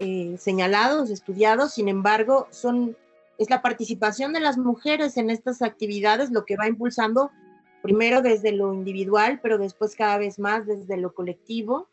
eh, 0.00 0.36
señalados, 0.38 1.10
estudiados, 1.10 1.74
sin 1.74 1.88
embargo, 1.88 2.46
son, 2.50 2.96
es 3.38 3.50
la 3.50 3.62
participación 3.62 4.32
de 4.32 4.40
las 4.40 4.56
mujeres 4.56 5.16
en 5.16 5.30
estas 5.30 5.62
actividades 5.62 6.30
lo 6.30 6.44
que 6.44 6.56
va 6.56 6.68
impulsando 6.68 7.30
primero 7.82 8.22
desde 8.22 8.52
lo 8.52 8.72
individual, 8.72 9.40
pero 9.42 9.58
después 9.58 9.96
cada 9.96 10.18
vez 10.18 10.38
más 10.38 10.66
desde 10.66 10.96
lo 10.96 11.14
colectivo, 11.14 11.88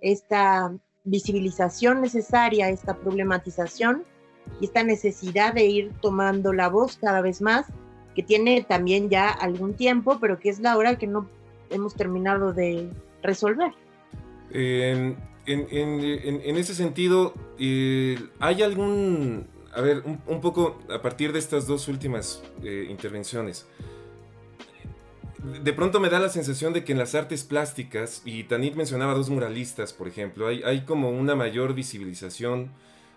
esta 0.00 0.74
visibilización 1.04 2.00
necesaria, 2.00 2.68
esta 2.68 2.96
problematización 2.96 4.04
y 4.60 4.66
esta 4.66 4.82
necesidad 4.82 5.54
de 5.54 5.64
ir 5.64 5.92
tomando 6.00 6.52
la 6.52 6.68
voz 6.68 6.96
cada 6.96 7.20
vez 7.20 7.40
más, 7.40 7.66
que 8.14 8.22
tiene 8.22 8.62
también 8.62 9.08
ya 9.08 9.30
algún 9.30 9.74
tiempo, 9.74 10.18
pero 10.20 10.38
que 10.38 10.50
es 10.50 10.60
la 10.60 10.76
hora 10.76 10.98
que 10.98 11.06
no 11.06 11.28
hemos 11.70 11.94
terminado 11.94 12.52
de 12.52 12.90
resolver. 13.22 13.72
en, 14.52 15.16
ese 15.46 16.74
sentido, 16.74 17.34
eh, 17.58 18.18
¿hay 18.38 18.62
algún, 18.62 19.46
a 19.74 19.80
ver, 19.80 20.02
un, 20.26 20.40
poco 20.40 20.78
a 20.90 21.00
partir 21.00 21.32
de 21.32 21.38
estas 21.38 21.66
dos 21.66 21.88
últimas 21.88 22.42
eh, 22.62 22.86
intervenciones? 22.90 23.66
De 25.42 25.72
pronto 25.72 25.98
me 25.98 26.08
da 26.08 26.20
la 26.20 26.28
sensación 26.28 26.72
de 26.72 26.84
que 26.84 26.92
en 26.92 26.98
las 26.98 27.16
artes 27.16 27.42
plásticas, 27.42 28.22
y 28.24 28.44
Tanit 28.44 28.76
mencionaba 28.76 29.14
dos 29.14 29.28
muralistas, 29.28 29.92
por 29.92 30.06
ejemplo, 30.06 30.46
hay, 30.46 30.82
como 30.82 31.10
una 31.10 31.34
mayor 31.34 31.74
visibilización 31.74 32.70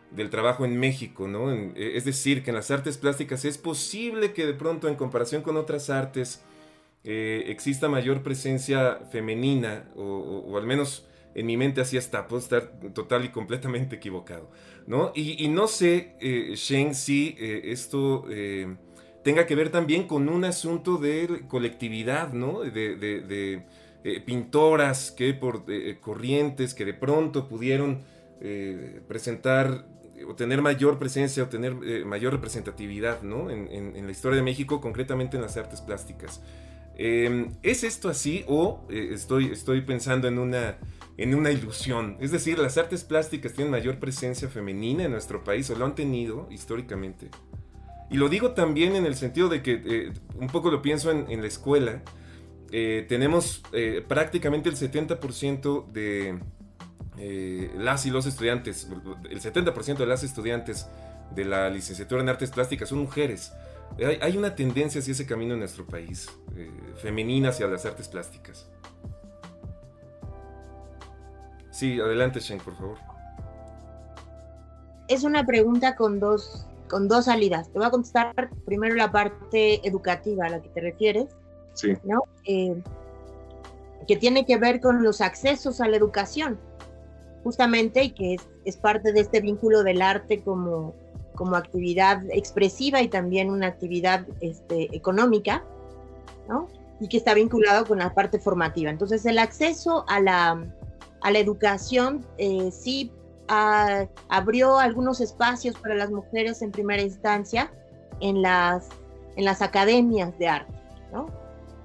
del 0.09 0.31
trabajo 0.31 0.65
en 0.65 0.79
México, 0.79 1.27
¿no? 1.27 1.51
es 1.51 2.03
decir, 2.03 2.43
que 2.43 2.49
en 2.49 2.55
las 2.55 2.71
artes 2.71 2.97
plásticas 2.97 3.45
es 3.45 3.59
posible 3.59 4.33
que 4.33 4.47
de 4.47 4.53
pronto 4.53 4.87
en 4.87 4.95
comparación 4.95 5.43
con 5.43 5.55
otras 5.55 5.91
artes, 5.91 6.43
eh, 7.03 7.43
exista 7.47 7.89
mayor 7.89 8.23
presencia 8.23 9.01
femenina, 9.11 9.91
o, 9.95 10.57
al 10.57 10.65
menos 10.65 11.05
en 11.35 11.45
mi 11.45 11.57
mente 11.57 11.81
así 11.81 11.95
está, 11.95 12.27
puedo 12.27 12.41
estar 12.41 12.71
total 12.93 13.25
y 13.25 13.29
completamente 13.29 13.97
equivocado, 13.97 14.49
¿no? 14.87 15.11
Y, 15.13 15.47
no 15.49 15.67
sé, 15.67 16.15
eh, 16.21 16.53
Shen, 16.55 16.95
si 16.95 17.35
eh, 17.37 17.71
esto 17.71 18.25
eh, 18.31 18.75
tenga 19.25 19.45
que 19.45 19.55
ver 19.55 19.71
también 19.71 20.07
con 20.07 20.29
un 20.29 20.45
asunto 20.45 20.95
de 20.95 21.43
colectividad, 21.49 22.31
¿no? 22.31 22.61
De, 22.61 23.65
pintoras 24.23 25.09
que 25.09 25.33
por 25.33 25.65
corrientes 25.99 26.75
que 26.75 26.85
de 26.85 26.93
pronto 26.93 27.49
pudieron 27.49 28.03
presentar 29.07 29.87
o 30.29 30.35
tener 30.35 30.61
mayor 30.61 30.99
presencia 30.99 31.41
o 31.41 31.47
tener 31.49 31.73
mayor 32.05 32.33
representatividad, 32.33 33.23
¿no? 33.23 33.49
en 33.49 34.05
la 34.05 34.11
historia 34.11 34.37
de 34.37 34.43
México, 34.43 34.79
concretamente 34.79 35.37
en 35.37 35.41
las 35.41 35.57
artes 35.57 35.81
plásticas. 35.81 36.39
Em, 36.97 37.51
¿Es 37.61 37.83
esto 37.83 38.09
así 38.09 38.45
o 38.47 38.85
eh, 38.89 39.09
estoy, 39.11 39.51
estoy 39.51 39.81
pensando 39.81 40.27
en 40.27 40.39
una, 40.39 40.77
en 41.17 41.35
una 41.35 41.51
ilusión? 41.51 42.17
Es 42.21 42.31
decir, 42.31 42.57
¿las 42.57 42.77
artes 42.77 43.03
plásticas 43.03 43.53
tienen 43.53 43.71
mayor 43.71 43.99
presencia 43.99 44.47
femenina 44.47 45.03
en 45.03 45.11
nuestro 45.11 45.43
país 45.43 45.69
o 45.69 45.75
lo 45.75 45.85
han 45.85 45.95
tenido 45.95 46.47
históricamente? 46.51 47.29
Y 48.09 48.17
lo 48.17 48.29
digo 48.29 48.51
también 48.51 48.95
en 48.95 49.05
el 49.05 49.15
sentido 49.15 49.49
de 49.49 49.61
que 49.61 49.81
eh, 49.85 50.13
un 50.35 50.47
poco 50.47 50.69
lo 50.69 50.81
pienso 50.81 51.11
en, 51.11 51.41
la 51.41 51.47
escuela. 51.47 52.01
Eh, 52.71 53.05
tenemos 53.07 53.63
prácticamente 54.07 54.69
el 54.69 54.75
70% 54.75 55.91
de 55.91 56.39
las 57.77 58.05
y 58.05 58.11
los 58.11 58.25
estudiantes, 58.25 58.87
el 59.29 59.41
70% 59.41 59.97
de 59.97 60.05
las 60.05 60.23
estudiantes 60.23 60.87
de 61.33 61.45
la 61.45 61.69
licenciatura 61.69 62.21
en 62.21 62.29
artes 62.29 62.51
plásticas 62.51 62.89
son 62.89 62.99
mujeres. 62.99 63.53
Hay, 64.21 64.35
una 64.35 64.55
tendencia 64.55 64.99
hacia 64.99 65.13
ese 65.13 65.25
camino 65.25 65.53
en 65.53 65.59
nuestro 65.59 65.85
país, 65.85 66.27
eh, 66.57 66.69
femenina 66.97 67.49
hacia 67.49 67.67
las 67.67 67.85
artes 67.85 68.09
plásticas. 68.09 68.67
Sí, 71.71 71.99
adelante, 71.99 72.39
Shen, 72.41 72.59
por 72.59 72.75
favor. 72.75 72.97
Es 75.07 75.23
una 75.23 75.45
pregunta 75.45 75.95
con 75.95 76.19
dos, 76.19 76.67
con 76.89 77.07
dos 77.07 77.25
salidas. 77.25 77.69
Te 77.71 77.79
voy 77.79 77.87
a 77.87 77.91
contestar 77.91 78.49
primero 78.65 78.95
la 78.95 79.11
parte 79.11 79.85
educativa 79.87 80.45
a 80.45 80.49
la 80.49 80.61
que 80.61 80.69
te 80.69 80.81
refieres. 80.81 81.35
Sí. 81.73 81.93
¿no? 82.03 82.23
Eh, 82.45 82.81
que 84.07 84.15
tiene 84.15 84.45
que 84.45 84.57
ver 84.57 84.79
con 84.79 85.03
los 85.03 85.21
accesos 85.21 85.81
a 85.81 85.87
la 85.87 85.97
educación, 85.97 86.59
justamente, 87.43 88.03
y 88.03 88.11
que 88.11 88.35
es, 88.35 88.47
es 88.63 88.77
parte 88.77 89.11
de 89.11 89.21
este 89.21 89.41
vínculo 89.41 89.83
del 89.83 90.01
arte 90.01 90.41
como, 90.43 90.93
como 91.35 91.55
actividad 91.55 92.23
expresiva 92.29 93.01
y 93.01 93.07
también 93.07 93.49
una 93.49 93.67
actividad 93.67 94.25
este, 94.41 94.95
económica, 94.95 95.63
¿no? 96.47 96.67
Y 96.99 97.09
que 97.09 97.17
está 97.17 97.33
vinculado 97.33 97.85
con 97.85 97.99
la 97.99 98.13
parte 98.13 98.39
formativa. 98.39 98.89
Entonces, 98.89 99.25
el 99.25 99.37
acceso 99.37 100.05
a 100.07 100.19
la, 100.19 100.65
a 101.21 101.31
la 101.31 101.39
educación 101.39 102.25
eh, 102.37 102.71
sí 102.71 103.11
abrió 103.47 104.77
algunos 104.79 105.21
espacios 105.21 105.77
para 105.77 105.95
las 105.95 106.09
mujeres 106.09 106.61
en 106.61 106.71
primera 106.71 107.01
instancia 107.01 107.71
en 108.21 108.41
las, 108.41 108.89
en 109.35 109.45
las 109.45 109.61
academias 109.61 110.37
de 110.39 110.47
arte, 110.47 110.73
¿no? 111.13 111.27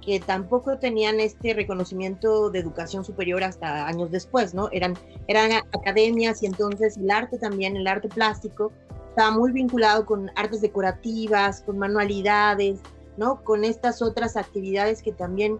que 0.00 0.18
tampoco 0.18 0.78
tenían 0.78 1.20
este 1.20 1.54
reconocimiento 1.54 2.50
de 2.50 2.58
educación 2.58 3.04
superior 3.04 3.44
hasta 3.44 3.86
años 3.86 4.10
después, 4.10 4.54
¿no? 4.54 4.68
Eran, 4.72 4.94
eran 5.26 5.52
academias 5.72 6.42
y 6.42 6.46
entonces 6.46 6.96
el 6.96 7.10
arte 7.10 7.38
también, 7.38 7.76
el 7.76 7.86
arte 7.86 8.08
plástico, 8.08 8.72
estaba 9.10 9.30
muy 9.30 9.52
vinculado 9.52 10.06
con 10.06 10.30
artes 10.36 10.62
decorativas, 10.62 11.62
con 11.62 11.78
manualidades, 11.78 12.80
¿no? 13.16 13.42
Con 13.44 13.64
estas 13.64 14.00
otras 14.00 14.36
actividades 14.36 15.02
que 15.02 15.12
también 15.12 15.58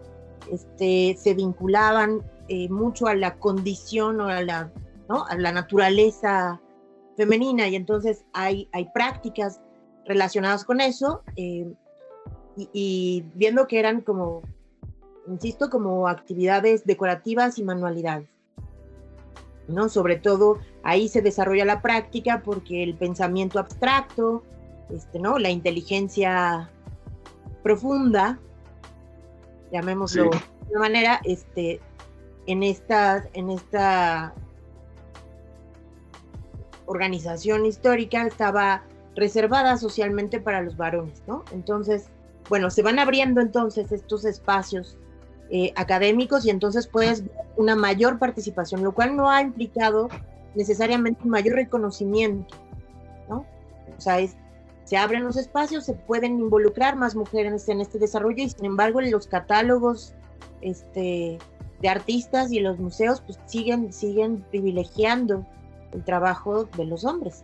este, 0.51 1.15
se 1.19 1.33
vinculaban 1.33 2.21
eh, 2.47 2.67
mucho 2.69 3.07
a 3.07 3.13
la 3.13 3.35
condición 3.35 4.21
o 4.21 4.27
a 4.27 4.41
la, 4.41 4.71
¿no? 5.11 5.25
a 5.27 5.35
la 5.35 5.51
naturaleza 5.51 6.61
femenina 7.17 7.67
y 7.67 7.75
entonces 7.75 8.23
hay, 8.33 8.69
hay 8.71 8.89
prácticas 8.93 9.59
relacionadas 10.05 10.63
con 10.63 10.79
eso 10.79 11.21
eh, 11.35 11.73
y, 12.55 12.69
y 12.71 13.25
viendo 13.35 13.67
que 13.67 13.79
eran 13.79 14.01
como, 14.01 14.41
insisto, 15.27 15.69
como 15.69 16.07
actividades 16.07 16.85
decorativas 16.85 17.57
y 17.57 17.63
manualidades. 17.63 18.29
¿no? 19.67 19.89
Sobre 19.89 20.15
todo 20.15 20.59
ahí 20.83 21.07
se 21.07 21.21
desarrolla 21.21 21.65
la 21.65 21.81
práctica 21.81 22.41
porque 22.43 22.81
el 22.83 22.95
pensamiento 22.95 23.59
abstracto, 23.59 24.43
este, 24.89 25.19
¿no? 25.19 25.39
La 25.39 25.49
inteligencia 25.49 26.69
profunda, 27.63 28.39
llamémoslo 29.71 30.29
de 30.29 30.71
una 30.71 30.79
manera, 30.79 31.21
este, 31.23 31.79
en 32.47 32.63
esta, 32.63 33.29
en 33.33 33.49
esta 33.51 34.33
organización 36.85 37.65
histórica 37.65 38.25
estaba 38.25 38.83
reservada 39.15 39.77
socialmente 39.77 40.39
para 40.39 40.61
los 40.61 40.77
varones, 40.77 41.21
¿no? 41.27 41.43
Entonces, 41.51 42.07
bueno, 42.49 42.69
se 42.69 42.81
van 42.81 42.99
abriendo 42.99 43.41
entonces 43.41 43.91
estos 43.91 44.25
espacios 44.25 44.97
eh, 45.49 45.73
académicos 45.75 46.45
y 46.45 46.49
entonces 46.49 46.87
puedes 46.87 47.23
ver 47.23 47.45
una 47.57 47.75
mayor 47.75 48.19
participación, 48.19 48.83
lo 48.83 48.93
cual 48.93 49.15
no 49.15 49.29
ha 49.29 49.41
implicado 49.41 50.09
necesariamente 50.55 51.21
un 51.23 51.29
mayor 51.29 51.55
reconocimiento, 51.55 52.55
¿no? 53.29 53.45
O 53.97 54.01
sea, 54.01 54.17
se 54.85 54.97
abren 54.97 55.23
los 55.23 55.37
espacios, 55.37 55.85
se 55.85 55.93
pueden 55.93 56.39
involucrar 56.39 56.95
más 56.95 57.15
mujeres 57.15 57.67
en 57.69 57.81
este 57.81 57.99
desarrollo 57.99 58.43
y 58.43 58.49
sin 58.49 58.65
embargo 58.65 59.01
los 59.01 59.27
catálogos 59.27 60.13
este, 60.61 61.37
de 61.81 61.89
artistas 61.89 62.51
y 62.51 62.59
los 62.59 62.79
museos 62.79 63.21
pues 63.21 63.39
siguen, 63.45 63.93
siguen 63.93 64.43
privilegiando 64.51 65.45
el 65.91 66.03
trabajo 66.03 66.65
de 66.65 66.85
los 66.85 67.05
hombres. 67.05 67.43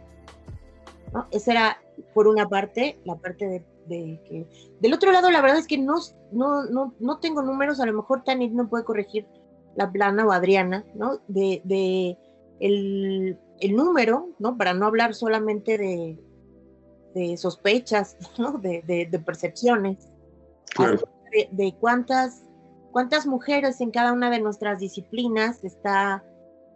¿no? 1.14 1.28
Esa 1.32 1.52
era, 1.52 1.78
por 2.14 2.28
una 2.28 2.48
parte, 2.48 3.00
la 3.06 3.16
parte 3.16 3.48
de 3.48 3.64
que... 3.88 4.46
Del 4.80 4.94
otro 4.94 5.12
lado, 5.12 5.30
la 5.32 5.42
verdad 5.42 5.60
es 5.60 5.68
que 5.68 5.78
no, 5.78 5.96
no, 6.32 6.66
no, 6.66 6.94
no 7.00 7.20
tengo 7.20 7.42
números, 7.42 7.80
a 7.80 7.86
lo 7.86 7.94
mejor 7.94 8.24
Tanit 8.24 8.52
no 8.52 8.68
puede 8.70 8.84
corregir 8.84 9.28
la 9.76 9.92
plana 9.92 10.26
o 10.26 10.32
Adriana, 10.32 10.84
¿no? 10.96 11.22
De, 11.28 11.62
de 11.64 12.18
el, 12.60 13.40
el, 13.60 13.76
número, 13.76 14.30
¿no? 14.40 14.58
Para 14.58 14.74
no 14.74 14.88
hablar 14.88 15.14
solamente 15.14 15.78
de, 15.78 16.20
de 17.14 17.38
sospechas, 17.38 18.18
¿no? 18.38 18.54
De, 18.54 18.82
de, 18.86 19.20
percepciones. 19.20 20.10
De, 21.52 21.76
cuántas, 21.80 22.44
cuántas 22.92 23.28
mujeres 23.28 23.80
en 23.80 23.92
cada 23.92 24.14
una 24.14 24.30
de 24.32 24.40
nuestras 24.40 24.80
disciplinas 24.80 25.64
está, 25.64 26.24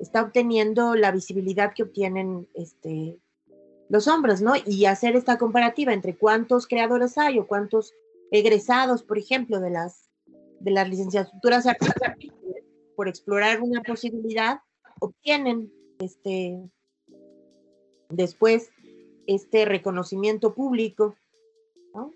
está 0.01 0.24
obteniendo 0.24 0.96
la 0.96 1.12
visibilidad 1.12 1.74
que 1.74 1.84
obtienen 1.84 2.48
este, 2.55 3.20
los 3.88 4.08
hombres, 4.08 4.41
¿no? 4.41 4.53
Y 4.65 4.86
hacer 4.86 5.15
esta 5.15 5.38
comparativa 5.38 5.93
entre 5.93 6.17
cuántos 6.17 6.67
creadores 6.67 7.17
hay 7.17 7.39
o 7.39 7.48
cuántos 7.48 7.93
egresados, 8.31 9.03
por 9.03 9.17
ejemplo, 9.17 9.60
de 9.60 9.70
las, 9.70 10.10
de 10.60 10.72
las 10.72 10.89
licenciaturas 10.89 11.65
por 12.96 13.08
explorar 13.08 13.62
una 13.62 13.81
posibilidad, 13.81 14.60
obtienen 15.00 15.72
este, 16.00 16.58
después 18.10 18.70
este 19.27 19.65
reconocimiento 19.65 20.53
público, 20.53 21.15
¿no? 21.93 22.12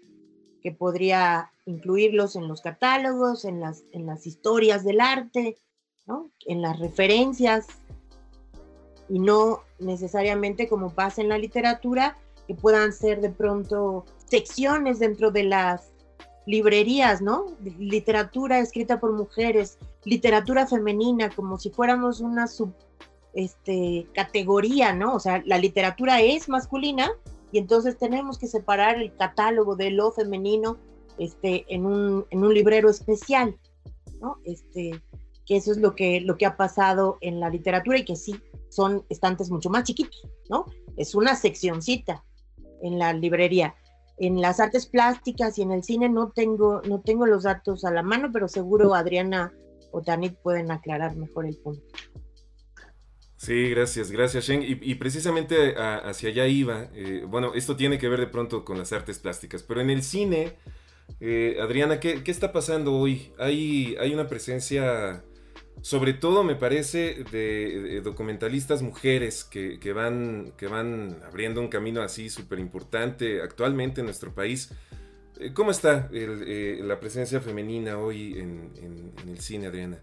que 0.61 0.71
podría 0.71 1.51
incluirlos 1.65 2.35
en 2.35 2.47
los 2.47 2.61
catálogos, 2.61 3.45
en 3.45 3.59
las, 3.59 3.83
en 3.91 4.05
las 4.05 4.25
historias 4.25 4.83
del 4.83 5.01
arte, 5.01 5.57
¿no? 6.05 6.29
en 6.45 6.61
las 6.61 6.79
referencias, 6.79 7.67
y 9.09 9.19
no 9.19 9.61
necesariamente 9.79 10.67
como 10.67 10.89
pasa 10.89 11.21
en 11.21 11.29
la 11.29 11.37
literatura, 11.37 12.17
que 12.47 12.55
puedan 12.55 12.93
ser 12.93 13.21
de 13.21 13.29
pronto 13.29 14.05
secciones 14.25 14.99
dentro 14.99 15.31
de 15.31 15.43
las 15.43 15.91
librerías, 16.45 17.21
¿no? 17.21 17.47
Literatura 17.79 18.59
escrita 18.59 18.99
por 18.99 19.13
mujeres, 19.13 19.79
literatura 20.03 20.67
femenina, 20.67 21.29
como 21.29 21.57
si 21.57 21.71
fuéramos 21.71 22.19
una 22.19 22.47
sub 22.47 22.73
este, 23.33 24.07
categoría, 24.13 24.93
¿no? 24.93 25.15
O 25.15 25.19
sea, 25.19 25.41
la 25.45 25.57
literatura 25.57 26.21
es 26.21 26.47
masculina 26.47 27.11
y 27.51 27.57
entonces 27.57 27.97
tenemos 27.97 28.37
que 28.37 28.47
separar 28.47 29.01
el 29.01 29.15
catálogo 29.15 29.75
de 29.75 29.91
lo 29.91 30.11
femenino 30.11 30.77
este, 31.17 31.65
en, 31.73 31.85
un, 31.85 32.25
en 32.29 32.43
un 32.43 32.53
librero 32.53 32.89
especial, 32.89 33.57
¿no? 34.21 34.37
Este, 34.43 35.01
que 35.45 35.57
eso 35.57 35.71
es 35.71 35.77
lo 35.77 35.95
que, 35.95 36.21
lo 36.21 36.37
que 36.37 36.45
ha 36.45 36.57
pasado 36.57 37.17
en 37.21 37.39
la 37.39 37.49
literatura 37.49 37.97
y 37.97 38.05
que 38.05 38.15
sí, 38.15 38.35
son 38.69 39.05
estantes 39.09 39.49
mucho 39.49 39.69
más 39.69 39.83
chiquitos, 39.83 40.27
¿no? 40.49 40.65
Es 40.97 41.15
una 41.15 41.35
seccioncita 41.35 42.23
en 42.81 42.99
la 42.99 43.13
librería. 43.13 43.75
En 44.17 44.41
las 44.41 44.59
artes 44.59 44.85
plásticas 44.85 45.57
y 45.57 45.61
en 45.61 45.71
el 45.71 45.83
cine 45.83 46.09
no 46.09 46.31
tengo, 46.31 46.81
no 46.87 47.01
tengo 47.01 47.25
los 47.25 47.43
datos 47.43 47.83
a 47.85 47.91
la 47.91 48.01
mano, 48.01 48.29
pero 48.31 48.47
seguro 48.47 48.95
Adriana 48.95 49.53
o 49.91 50.01
Tanit 50.01 50.35
pueden 50.35 50.71
aclarar 50.71 51.15
mejor 51.15 51.45
el 51.45 51.57
punto. 51.57 51.85
Sí, 53.37 53.69
gracias, 53.69 54.11
gracias 54.11 54.45
Shen. 54.45 54.63
Y, 54.63 54.95
precisamente 54.95 55.75
hacia 55.77 56.29
allá 56.29 56.47
iba. 56.47 56.89
Eh, 56.93 57.25
bueno, 57.27 57.53
esto 57.53 57.75
tiene 57.75 57.99
que 57.99 58.09
ver 58.09 58.19
de 58.19 58.27
pronto 58.27 58.65
con 58.65 58.77
las 58.77 58.91
artes 58.91 59.19
plásticas, 59.19 59.61
pero 59.61 59.81
en 59.81 59.89
el 59.89 60.01
cine, 60.01 60.53
eh, 61.19 61.57
Adriana, 61.61 61.99
¿qué, 61.99 62.21
está 62.25 62.51
pasando 62.51 62.93
hoy? 62.93 63.33
Hay, 63.37 63.95
hay 63.99 64.13
una 64.13 64.27
presencia, 64.27 65.23
sobre 65.85 66.13
todo 66.13 66.43
me 66.43 66.55
parece, 66.55 67.25
de, 67.31 68.01
documentalistas 68.03 68.81
mujeres 68.81 69.43
que, 69.43 69.93
van, 69.93 70.51
que 70.57 70.65
van 70.65 71.21
abriendo 71.27 71.61
un 71.61 71.67
camino 71.67 72.01
así 72.01 72.31
súper 72.31 72.57
importante 72.57 73.39
actualmente 73.43 74.01
en 74.01 74.05
nuestro 74.05 74.33
país. 74.33 74.71
Eh, 75.39 75.53
¿Cómo 75.53 75.69
está 75.69 76.09
la 76.11 76.99
presencia 76.99 77.39
femenina 77.39 77.99
hoy 77.99 78.33
en 78.39 79.13
el 79.27 79.39
cine, 79.39 79.67
Adriana? 79.67 79.99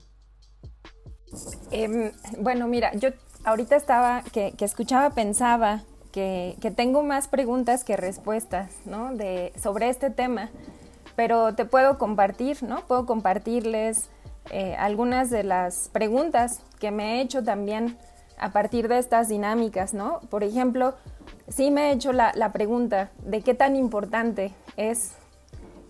Em, 1.72 2.12
bueno, 2.38 2.68
mira, 2.68 2.92
yo 2.94 3.08
ahorita 3.42 3.74
estaba, 3.74 4.22
que, 4.32 4.54
escuchaba, 4.60 5.10
pensaba 5.10 5.82
que, 6.12 6.56
tengo 6.76 7.02
más 7.02 7.26
preguntas 7.26 7.82
que 7.82 7.96
respuestas, 7.96 8.70
¿no? 8.84 9.14
De, 9.16 9.52
sobre 9.60 9.88
este 9.88 10.10
tema, 10.10 10.48
pero 11.16 11.56
te 11.56 11.64
puedo 11.64 11.98
compartir, 11.98 12.62
¿no? 12.62 12.86
Puedo 12.86 13.04
compartirles 13.04 14.10
eh, 14.50 14.74
algunas 14.78 15.30
de 15.30 15.44
las 15.44 15.88
preguntas 15.88 16.60
que 16.78 16.90
me 16.90 17.16
he 17.16 17.20
hecho 17.22 17.42
también 17.42 17.96
a 18.38 18.50
partir 18.50 18.88
de 18.88 18.98
estas 18.98 19.28
dinámicas, 19.28 19.94
¿no? 19.94 20.20
Por 20.30 20.42
ejemplo, 20.42 20.94
sí 21.48 21.70
me 21.70 21.90
he 21.90 21.92
hecho 21.92 22.12
la, 22.12 22.32
la 22.34 22.52
pregunta 22.52 23.10
de 23.24 23.42
qué 23.42 23.54
tan 23.54 23.76
importante 23.76 24.52
es 24.76 25.12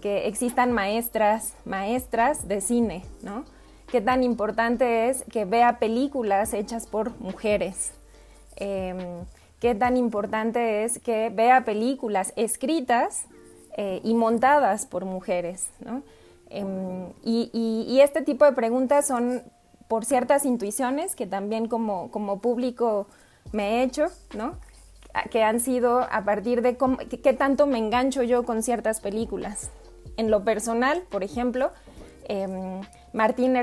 que 0.01 0.27
existan 0.27 0.73
maestras, 0.73 1.55
maestras 1.65 2.49
de 2.49 2.61
cine, 2.61 3.05
¿no? 3.23 3.45
qué 3.93 4.01
tan 4.01 4.25
importante 4.25 5.11
es 5.11 5.23
que 5.31 5.45
vea 5.45 5.79
películas 5.79 6.55
hechas 6.55 6.87
por 6.87 7.21
mujeres. 7.21 7.93
Em, 8.57 8.97
qué 9.61 9.75
tan 9.75 9.99
importante 9.99 10.85
es 10.85 10.99
que 10.99 11.29
vea 11.29 11.67
películas 11.67 12.33
escritas 12.37 13.27
eh, 13.77 14.01
y 14.03 14.15
montadas 14.15 14.87
por 14.87 15.05
mujeres. 15.05 15.69
Em, 16.55 17.09
y, 17.25 18.01
este 18.01 18.21
tipo 18.21 18.45
de 18.45 18.53
preguntas 18.53 19.07
son 19.07 19.43
por 19.89 20.05
ciertas 20.05 20.45
intuiciones 20.45 21.17
que 21.17 21.27
también 21.27 21.67
como, 21.67 22.11
como 22.11 22.41
público 22.41 23.07
me 23.53 23.81
he 23.81 23.83
hecho, 23.85 24.09
¿no? 24.37 24.57
que 25.31 25.43
han 25.43 25.61
sido 25.61 26.01
a 26.11 26.25
partir 26.25 26.63
de 26.63 26.79
qué 27.23 27.33
tanto 27.35 27.67
me 27.67 27.77
engancho 27.77 28.23
yo 28.23 28.45
con 28.45 28.63
ciertas 28.63 29.01
películas. 29.01 29.71
En 30.17 30.31
lo 30.31 30.43
personal, 30.43 31.03
por 31.11 31.23
ejemplo, 31.23 31.71
em, 32.29 32.81
Martín 33.13 33.55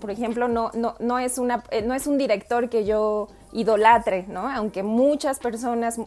por 0.00 0.10
ejemplo, 0.10 0.48
no, 0.48 0.70
no, 0.74 0.96
no, 0.98 1.18
es 1.20 1.38
una, 1.38 1.62
eh, 1.70 1.82
no 1.82 1.94
es 1.94 2.08
un 2.08 2.18
director 2.18 2.68
que 2.68 2.84
yo 2.84 3.28
idolatre, 3.52 4.24
¿no? 4.28 4.48
Aunque 4.48 4.82
muchas 4.82 5.38
personas, 5.38 6.00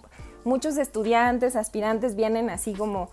muchos 0.43 0.77
estudiantes, 0.77 1.55
aspirantes 1.55 2.15
vienen 2.15 2.49
así 2.49 2.73
como 2.73 3.09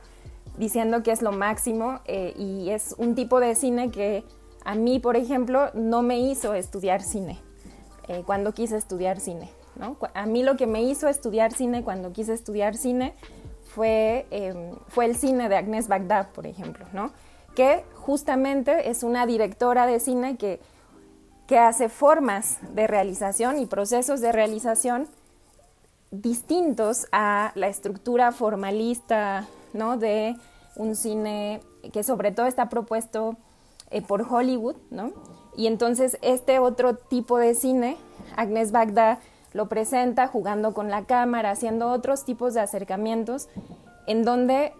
diciendo 0.61 1.03
que 1.03 1.11
es 1.11 1.23
lo 1.23 1.33
máximo 1.33 2.01
eh, 2.05 2.35
y 2.37 2.69
es 2.69 2.95
un 2.99 3.15
tipo 3.15 3.41
de 3.41 3.55
cine 3.55 3.91
que 3.91 4.25
a 4.63 4.75
mí, 4.75 5.01
por 5.01 5.17
ejemplo, 5.17 5.71
no 5.73 6.03
me 6.03 6.21
hizo 6.21 6.55
estudiar 6.55 7.03
cine 7.03 7.41
eh, 8.09 8.23
cuando 8.27 8.53
quise 8.53 8.77
estudiar 8.77 9.21
cine. 9.21 9.51
¿no? 9.77 9.97
A 10.13 10.27
mí 10.27 10.43
lo 10.43 10.59
que 10.59 10.67
me 10.67 10.83
hizo 10.83 11.09
estudiar 11.09 11.53
cine 11.53 11.83
cuando 11.83 12.13
quise 12.13 12.35
estudiar 12.35 12.77
cine 12.77 13.15
fue, 13.75 14.27
em, 14.31 14.77
fue 14.89 15.07
el 15.07 15.17
cine 15.17 15.49
de 15.49 15.57
Agnès 15.57 15.89
Bagdad, 15.89 16.29
por 16.33 16.47
ejemplo, 16.47 16.85
¿no? 16.93 17.11
que 17.55 17.83
justamente 17.95 18.91
es 18.91 19.03
una 19.03 19.25
directora 19.25 19.87
de 19.87 19.99
cine 19.99 20.37
que, 20.37 20.61
que 21.47 21.59
hace 21.59 21.89
formas 21.89 22.59
de 22.75 22.87
realización 22.87 23.59
y 23.59 23.65
procesos 23.65 24.21
de 24.21 24.31
realización 24.31 25.09
distintos 26.11 27.07
a 27.13 27.53
la 27.55 27.69
estructura 27.69 28.31
formalista 28.33 29.47
¿no? 29.73 29.97
de 29.97 30.37
un 30.81 30.97
cine 30.97 31.61
que 31.93 32.03
sobre 32.03 32.33
todo 32.33 32.47
está 32.47 32.69
propuesto 32.69 33.37
eh, 33.91 34.03
por 34.03 34.23
Hollywood, 34.23 34.77
¿no? 34.91 35.13
Y 35.57 35.67
entonces 35.67 36.19
este 36.23 36.59
otro 36.59 36.95
tipo 36.95 37.39
de 37.39 37.55
cine, 37.55 37.97
Agnes 38.37 38.73
Bagda 38.73 39.19
lo 39.53 39.69
presenta 39.69 40.27
jugando 40.29 40.73
con 40.75 40.91
la 40.91 41.05
cámara, 41.05 41.51
haciendo 41.51 41.91
otros 41.91 42.25
tipos 42.25 42.55
de 42.55 42.61
acercamientos, 42.61 43.49
en 44.07 44.25
donde 44.25 44.73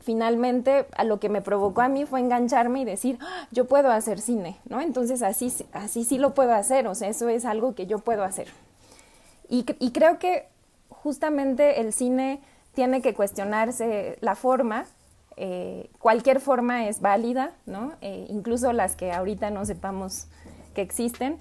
finalmente 0.00 0.86
a 0.96 1.04
lo 1.04 1.20
que 1.20 1.28
me 1.28 1.42
provocó 1.42 1.82
a 1.82 1.88
mí 1.88 2.04
fue 2.04 2.20
engancharme 2.20 2.80
y 2.80 2.84
decir, 2.84 3.18
ah, 3.20 3.46
yo 3.50 3.66
puedo 3.66 3.90
hacer 3.90 4.20
cine, 4.20 4.58
¿no? 4.68 4.80
Entonces 4.80 5.22
así, 5.22 5.52
así 5.72 6.04
sí 6.04 6.18
lo 6.18 6.34
puedo 6.34 6.52
hacer, 6.54 6.88
o 6.88 6.94
sea, 6.94 7.08
eso 7.08 7.28
es 7.28 7.44
algo 7.44 7.74
que 7.74 7.86
yo 7.86 7.98
puedo 7.98 8.24
hacer. 8.24 8.48
Y, 9.50 9.64
creo 9.92 10.18
que 10.18 10.46
justamente 10.90 11.80
el 11.80 11.94
cine 11.94 12.40
tiene 12.74 13.00
que 13.00 13.14
cuestionarse 13.14 14.18
la 14.20 14.34
forma, 14.34 14.84
eh, 15.40 15.88
cualquier 16.00 16.40
forma 16.40 16.88
es 16.88 17.00
válida, 17.00 17.52
¿no? 17.64 17.92
Eh, 18.00 18.26
incluso 18.28 18.72
las 18.72 18.96
que 18.96 19.12
ahorita 19.12 19.50
no 19.50 19.64
sepamos 19.64 20.26
que 20.74 20.82
existen, 20.82 21.38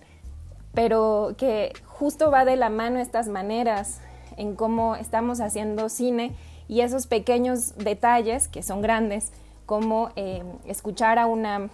pero 0.76 1.34
que 1.36 1.74
justo 1.86 2.30
va 2.30 2.46
de 2.46 2.58
la 2.58 2.70
mano 2.70 3.00
estas 3.00 3.28
maneras 3.28 4.00
en 4.38 4.56
cómo 4.56 4.96
estamos 4.96 5.42
haciendo 5.42 5.90
cine 5.90 6.36
y 6.68 6.82
esos 6.82 7.08
pequeños 7.08 7.76
detalles 7.76 8.48
que 8.48 8.62
son 8.62 8.84
grandes, 8.84 9.32
como 9.66 10.12
eh, 10.16 10.44
escuchar 10.68 11.18
a 11.18 11.26
una 11.26 11.72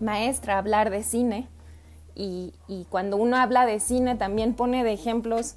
maestra 0.00 0.58
hablar 0.58 0.90
de 0.90 1.04
cine 1.04 1.46
y, 2.16 2.54
cuando 2.90 3.18
uno 3.18 3.36
habla 3.36 3.66
de 3.66 3.78
cine 3.78 4.16
también 4.16 4.54
pone 4.54 4.82
de 4.82 4.92
ejemplos 4.92 5.54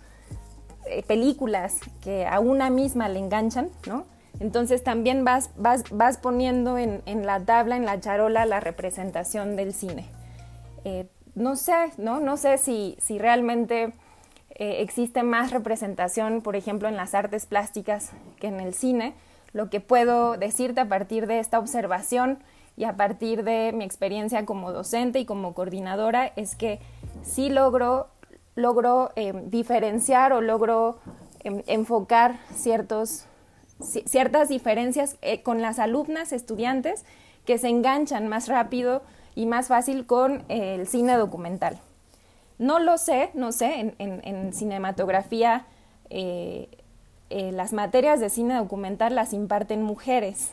películas 1.07 1.79
que 2.01 2.27
a 2.27 2.39
una 2.39 2.69
misma 2.69 3.09
le 3.09 3.19
enganchan, 3.19 3.69
¿no? 3.87 4.05
Entonces 4.39 4.83
también 4.83 5.25
vas, 5.25 5.49
vas, 5.57 5.83
vas 5.91 6.17
poniendo 6.17 6.77
en, 6.77 7.25
la 7.25 7.39
tabla, 7.41 7.75
en 7.75 7.85
la 7.85 7.99
charola, 7.99 8.45
la 8.45 8.59
representación 8.59 9.55
del 9.55 9.73
cine. 9.73 10.05
Eh, 10.85 11.07
no 11.35 11.55
sé, 11.55 11.91
¿no? 11.97 12.19
No 12.19 12.37
sé 12.37 12.57
si, 12.57 12.95
si 12.99 13.17
realmente 13.17 13.93
eh, 14.59 14.81
existe 14.81 15.23
más 15.23 15.51
representación, 15.51 16.41
por 16.41 16.55
ejemplo, 16.55 16.89
en 16.89 16.97
las 16.97 17.13
artes 17.13 17.45
plásticas 17.45 18.11
que 18.39 18.47
en 18.47 18.59
el 18.59 18.73
cine. 18.73 19.13
Lo 19.53 19.69
que 19.69 19.79
puedo 19.79 20.37
decirte 20.37 20.81
a 20.81 20.89
partir 20.89 21.27
de 21.27 21.39
esta 21.39 21.59
observación 21.59 22.39
y 22.75 22.83
a 22.83 22.97
partir 22.97 23.43
de 23.43 23.71
mi 23.73 23.85
experiencia 23.85 24.45
como 24.45 24.71
docente 24.71 25.19
y 25.19 25.25
como 25.25 25.53
coordinadora 25.53 26.27
es 26.35 26.55
que 26.55 26.79
sí 27.23 27.49
logro, 27.49 28.07
logro 28.55 29.11
em, 29.15 29.49
diferenciar 29.49 30.33
o 30.33 30.41
logro 30.41 30.99
em, 31.43 31.63
enfocar 31.67 32.39
ciertos, 32.53 33.25
ciertas 33.81 34.49
diferencias 34.49 35.17
eh, 35.21 35.41
con 35.41 35.61
las 35.61 35.79
alumnas, 35.79 36.31
estudiantes, 36.31 37.05
que 37.45 37.57
se 37.57 37.69
enganchan 37.69 38.27
más 38.27 38.47
rápido 38.47 39.01
y 39.35 39.45
más 39.45 39.67
fácil 39.67 40.05
con 40.05 40.43
el 40.49 40.87
cine 40.87 41.15
documental. 41.15 41.79
No 42.59 42.79
lo 42.79 42.97
sé, 42.97 43.31
no 43.33 43.53
sé, 43.53 43.95
en, 43.97 44.53
cinematografía 44.53 45.65
eh, 46.09 46.67
eh, 47.29 47.51
las 47.53 47.71
materias 47.71 48.19
de 48.19 48.29
cine 48.29 48.55
documental 48.55 49.15
las 49.15 49.31
imparten 49.33 49.81
mujeres. 49.81 50.51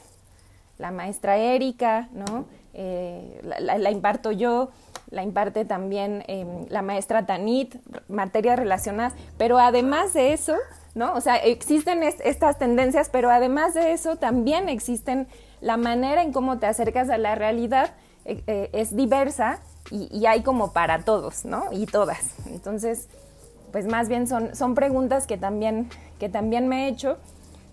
La 0.78 0.92
maestra 0.92 1.36
Erika, 1.36 2.08
¿no? 2.12 2.44
Eh, 2.74 3.40
la, 3.42 3.90
imparto 3.90 4.30
yo, 4.30 4.68
la 5.10 5.22
imparte 5.22 5.64
también 5.64 6.22
em, 6.28 6.66
la 6.68 6.82
maestra 6.82 7.24
Tanit, 7.24 7.74
materias 8.08 8.58
relacionadas, 8.58 9.14
pero 9.38 9.58
además 9.58 10.12
de 10.12 10.34
eso, 10.34 10.54
¿no? 10.96 11.14
O 11.14 11.20
sea, 11.20 11.36
existen 11.36 12.02
estas 12.02 12.58
tendencias, 12.58 13.10
pero 13.10 13.30
además 13.30 13.74
de 13.74 13.92
eso 13.92 14.16
también 14.16 14.68
existen 14.70 15.28
la 15.60 15.76
manera 15.76 16.22
en 16.22 16.32
cómo 16.32 16.58
te 16.58 16.66
acercas 16.66 17.10
a 17.10 17.18
la 17.18 17.34
realidad 17.34 17.92
eh, 18.24 18.70
es 18.72 18.96
diversa 18.96 19.60
y, 19.90 20.08
y, 20.10 20.26
hay 20.26 20.42
como 20.42 20.72
para 20.72 21.04
todos, 21.04 21.44
¿no? 21.44 21.66
Y 21.70 21.86
todas. 21.86 22.18
Entonces, 22.46 23.08
pues 23.72 23.86
más 23.86 24.08
bien 24.08 24.26
son, 24.26 24.56
son 24.56 24.74
preguntas 24.74 25.26
que 25.26 25.36
también, 25.36 25.90
que 26.18 26.28
también 26.28 26.66
me 26.66 26.86
he 26.86 26.88
hecho. 26.88 27.18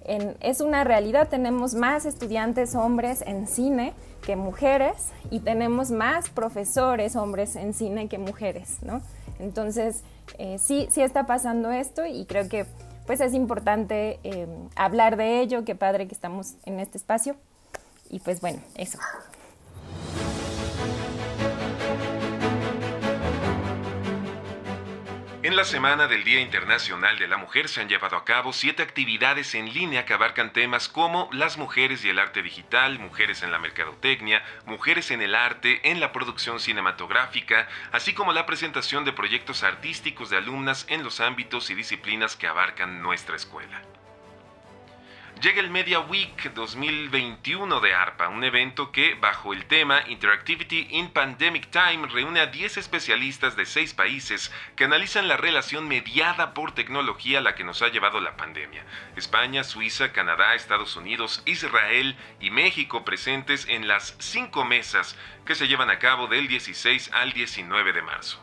es 0.06 0.60
una 0.60 0.84
realidad, 0.84 1.30
tenemos 1.30 1.76
más 1.76 2.06
estudiantes 2.06 2.76
hombres 2.76 3.24
en 3.26 3.48
cine 3.48 3.94
que 4.22 4.36
mujeres 4.36 5.12
y 5.32 5.40
tenemos 5.40 5.92
más 5.92 6.30
profesores 6.30 7.16
hombres 7.16 7.56
en 7.56 7.74
cine 7.74 8.10
que 8.10 8.18
mujeres, 8.18 8.80
¿no? 8.82 9.02
Entonces, 9.40 10.04
eh, 10.38 10.58
sí, 10.60 10.88
sí 10.92 11.02
está 11.02 11.26
pasando 11.26 11.72
esto 11.72 12.06
y 12.06 12.26
creo 12.26 12.50
que 12.50 12.66
pues 13.06 13.22
es 13.22 13.34
importante 13.34 14.20
eh, 14.24 14.48
hablar 14.76 15.18
de 15.18 15.42
ello, 15.42 15.66
qué 15.66 15.76
padre 15.76 16.08
que 16.08 16.14
estamos 16.14 16.56
en 16.66 16.80
este 16.80 16.98
espacio. 16.98 17.36
Y 18.10 18.20
pues 18.20 18.42
bueno, 18.42 18.60
eso. 18.76 19.00
En 25.44 25.58
la 25.58 25.66
semana 25.66 26.08
del 26.08 26.24
Día 26.24 26.40
Internacional 26.40 27.20
de 27.20 27.28
la 27.28 27.36
Mujer 27.36 27.68
se 27.68 27.82
han 27.82 27.90
llevado 27.90 28.16
a 28.16 28.24
cabo 28.24 28.54
siete 28.54 28.82
actividades 28.82 29.56
en 29.56 29.74
línea 29.74 30.06
que 30.06 30.14
abarcan 30.14 30.54
temas 30.54 30.88
como 30.88 31.28
las 31.34 31.58
mujeres 31.58 32.06
y 32.06 32.10
el 32.10 32.20
arte 32.20 32.42
digital, 32.42 32.98
mujeres 32.98 33.44
en 33.44 33.52
la 33.52 33.60
mercadotecnia, 33.60 34.42
mujeres 34.66 35.12
en 35.12 35.22
el 35.22 35.36
arte, 35.36 35.82
en 35.92 36.00
la 36.00 36.14
producción 36.14 36.62
cinematográfica, 36.62 37.68
así 37.92 38.14
como 38.14 38.32
la 38.32 38.46
presentación 38.46 39.04
de 39.04 39.12
proyectos 39.12 39.64
artísticos 39.64 40.30
de 40.30 40.38
alumnas 40.38 40.86
en 40.88 41.04
los 41.04 41.20
ámbitos 41.20 41.70
y 41.70 41.76
disciplinas 41.76 42.38
que 42.38 42.48
abarcan 42.48 43.02
nuestra 43.02 43.36
escuela. 43.36 43.82
Llega 45.44 45.60
el 45.60 45.72
Media 45.72 46.00
Week 46.00 46.54
2021 46.54 47.82
de 47.82 47.94
ARPA, 47.94 48.30
un 48.30 48.46
evento 48.46 48.94
que, 48.94 49.16
bajo 49.16 49.52
el 49.52 49.66
tema 49.66 50.02
Interactivity 50.08 50.88
in 50.92 51.10
Pandemic 51.10 51.70
Time, 51.70 52.08
reúne 52.08 52.40
a 52.40 52.46
10 52.46 52.78
especialistas 52.78 53.58
de 53.58 53.66
6 53.66 53.94
países 53.94 54.54
que 54.78 54.86
analizan 54.86 55.28
la 55.28 55.36
relación 55.36 55.90
mediada 55.90 56.54
por 56.54 56.72
tecnología 56.72 57.40
a 57.40 57.42
la 57.42 57.56
que 57.56 57.66
nos 57.66 57.82
ha 57.82 57.90
llevado 57.90 58.22
la 58.22 58.38
pandemia. 58.38 58.86
España, 59.18 59.66
Suiza, 59.66 60.14
Canadá, 60.14 60.56
Estados 60.56 60.96
Unidos, 60.96 61.44
Israel 61.46 62.16
y 62.40 62.50
México 62.50 63.04
presentes 63.04 63.68
en 63.68 63.90
las 63.90 64.16
5 64.20 64.64
mesas 64.64 65.18
que 65.46 65.56
se 65.56 65.68
llevan 65.68 65.90
a 65.90 66.00
cabo 66.00 66.28
del 66.28 66.48
16 66.48 67.12
al 67.12 67.34
19 67.34 67.92
de 67.92 68.02
marzo. 68.02 68.42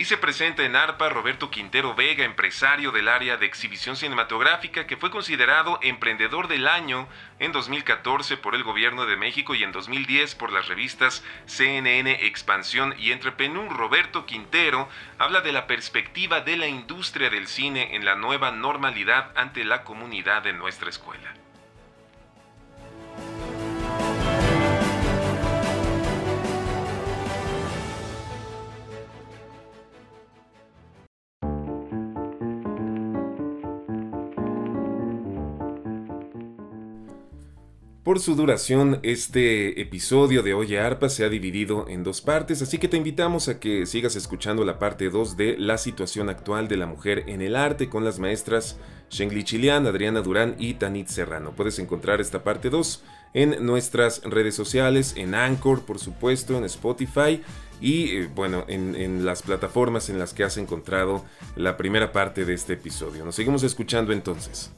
Y 0.00 0.04
se 0.04 0.16
presenta 0.16 0.64
en 0.64 0.76
ARPA 0.76 1.08
Roberto 1.08 1.50
Quintero 1.50 1.96
Vega, 1.96 2.24
empresario 2.24 2.92
del 2.92 3.08
área 3.08 3.36
de 3.36 3.46
exhibición 3.46 3.96
cinematográfica, 3.96 4.86
que 4.86 4.96
fue 4.96 5.10
considerado 5.10 5.80
Emprendedor 5.82 6.46
del 6.46 6.68
Año 6.68 7.08
en 7.40 7.50
2014 7.50 8.36
por 8.36 8.54
el 8.54 8.62
Gobierno 8.62 9.06
de 9.06 9.16
México 9.16 9.56
y 9.56 9.64
en 9.64 9.72
2010 9.72 10.36
por 10.36 10.52
las 10.52 10.68
revistas 10.68 11.24
CNN 11.46 12.12
Expansión 12.26 12.94
y 12.96 13.10
Entrepenú. 13.10 13.68
Roberto 13.70 14.24
Quintero 14.24 14.88
habla 15.18 15.40
de 15.40 15.50
la 15.50 15.66
perspectiva 15.66 16.42
de 16.42 16.56
la 16.56 16.68
industria 16.68 17.28
del 17.28 17.48
cine 17.48 17.96
en 17.96 18.04
la 18.04 18.14
nueva 18.14 18.52
normalidad 18.52 19.32
ante 19.34 19.64
la 19.64 19.82
comunidad 19.82 20.42
de 20.44 20.52
nuestra 20.52 20.90
escuela. 20.90 21.37
Por 38.04 38.20
su 38.20 38.36
duración, 38.36 39.00
este 39.02 39.82
episodio 39.82 40.42
de 40.42 40.54
Oye 40.54 40.80
Arpa 40.80 41.10
se 41.10 41.24
ha 41.24 41.28
dividido 41.28 41.86
en 41.88 42.04
dos 42.04 42.22
partes, 42.22 42.62
así 42.62 42.78
que 42.78 42.88
te 42.88 42.96
invitamos 42.96 43.48
a 43.48 43.60
que 43.60 43.84
sigas 43.84 44.16
escuchando 44.16 44.64
la 44.64 44.78
parte 44.78 45.10
2 45.10 45.36
de 45.36 45.58
la 45.58 45.76
situación 45.76 46.30
actual 46.30 46.68
de 46.68 46.78
la 46.78 46.86
mujer 46.86 47.24
en 47.26 47.42
el 47.42 47.54
arte 47.54 47.90
con 47.90 48.04
las 48.04 48.18
maestras 48.18 48.78
Shengli 49.10 49.44
Chilian, 49.44 49.86
Adriana 49.86 50.22
Durán 50.22 50.54
y 50.58 50.74
Tanit 50.74 51.08
Serrano. 51.08 51.52
Puedes 51.54 51.78
encontrar 51.80 52.20
esta 52.20 52.44
parte 52.44 52.70
2 52.70 53.02
en 53.34 53.66
nuestras 53.66 54.22
redes 54.22 54.54
sociales, 54.54 55.14
en 55.16 55.34
Anchor, 55.34 55.84
por 55.84 55.98
supuesto, 55.98 56.56
en 56.56 56.64
Spotify 56.64 57.42
y 57.80 58.16
eh, 58.16 58.30
bueno, 58.34 58.64
en, 58.68 58.94
en 58.94 59.26
las 59.26 59.42
plataformas 59.42 60.08
en 60.08 60.18
las 60.18 60.32
que 60.32 60.44
has 60.44 60.56
encontrado 60.56 61.24
la 61.56 61.76
primera 61.76 62.12
parte 62.12 62.44
de 62.46 62.54
este 62.54 62.74
episodio. 62.74 63.24
Nos 63.24 63.34
seguimos 63.34 63.64
escuchando 63.64 64.12
entonces. 64.12 64.72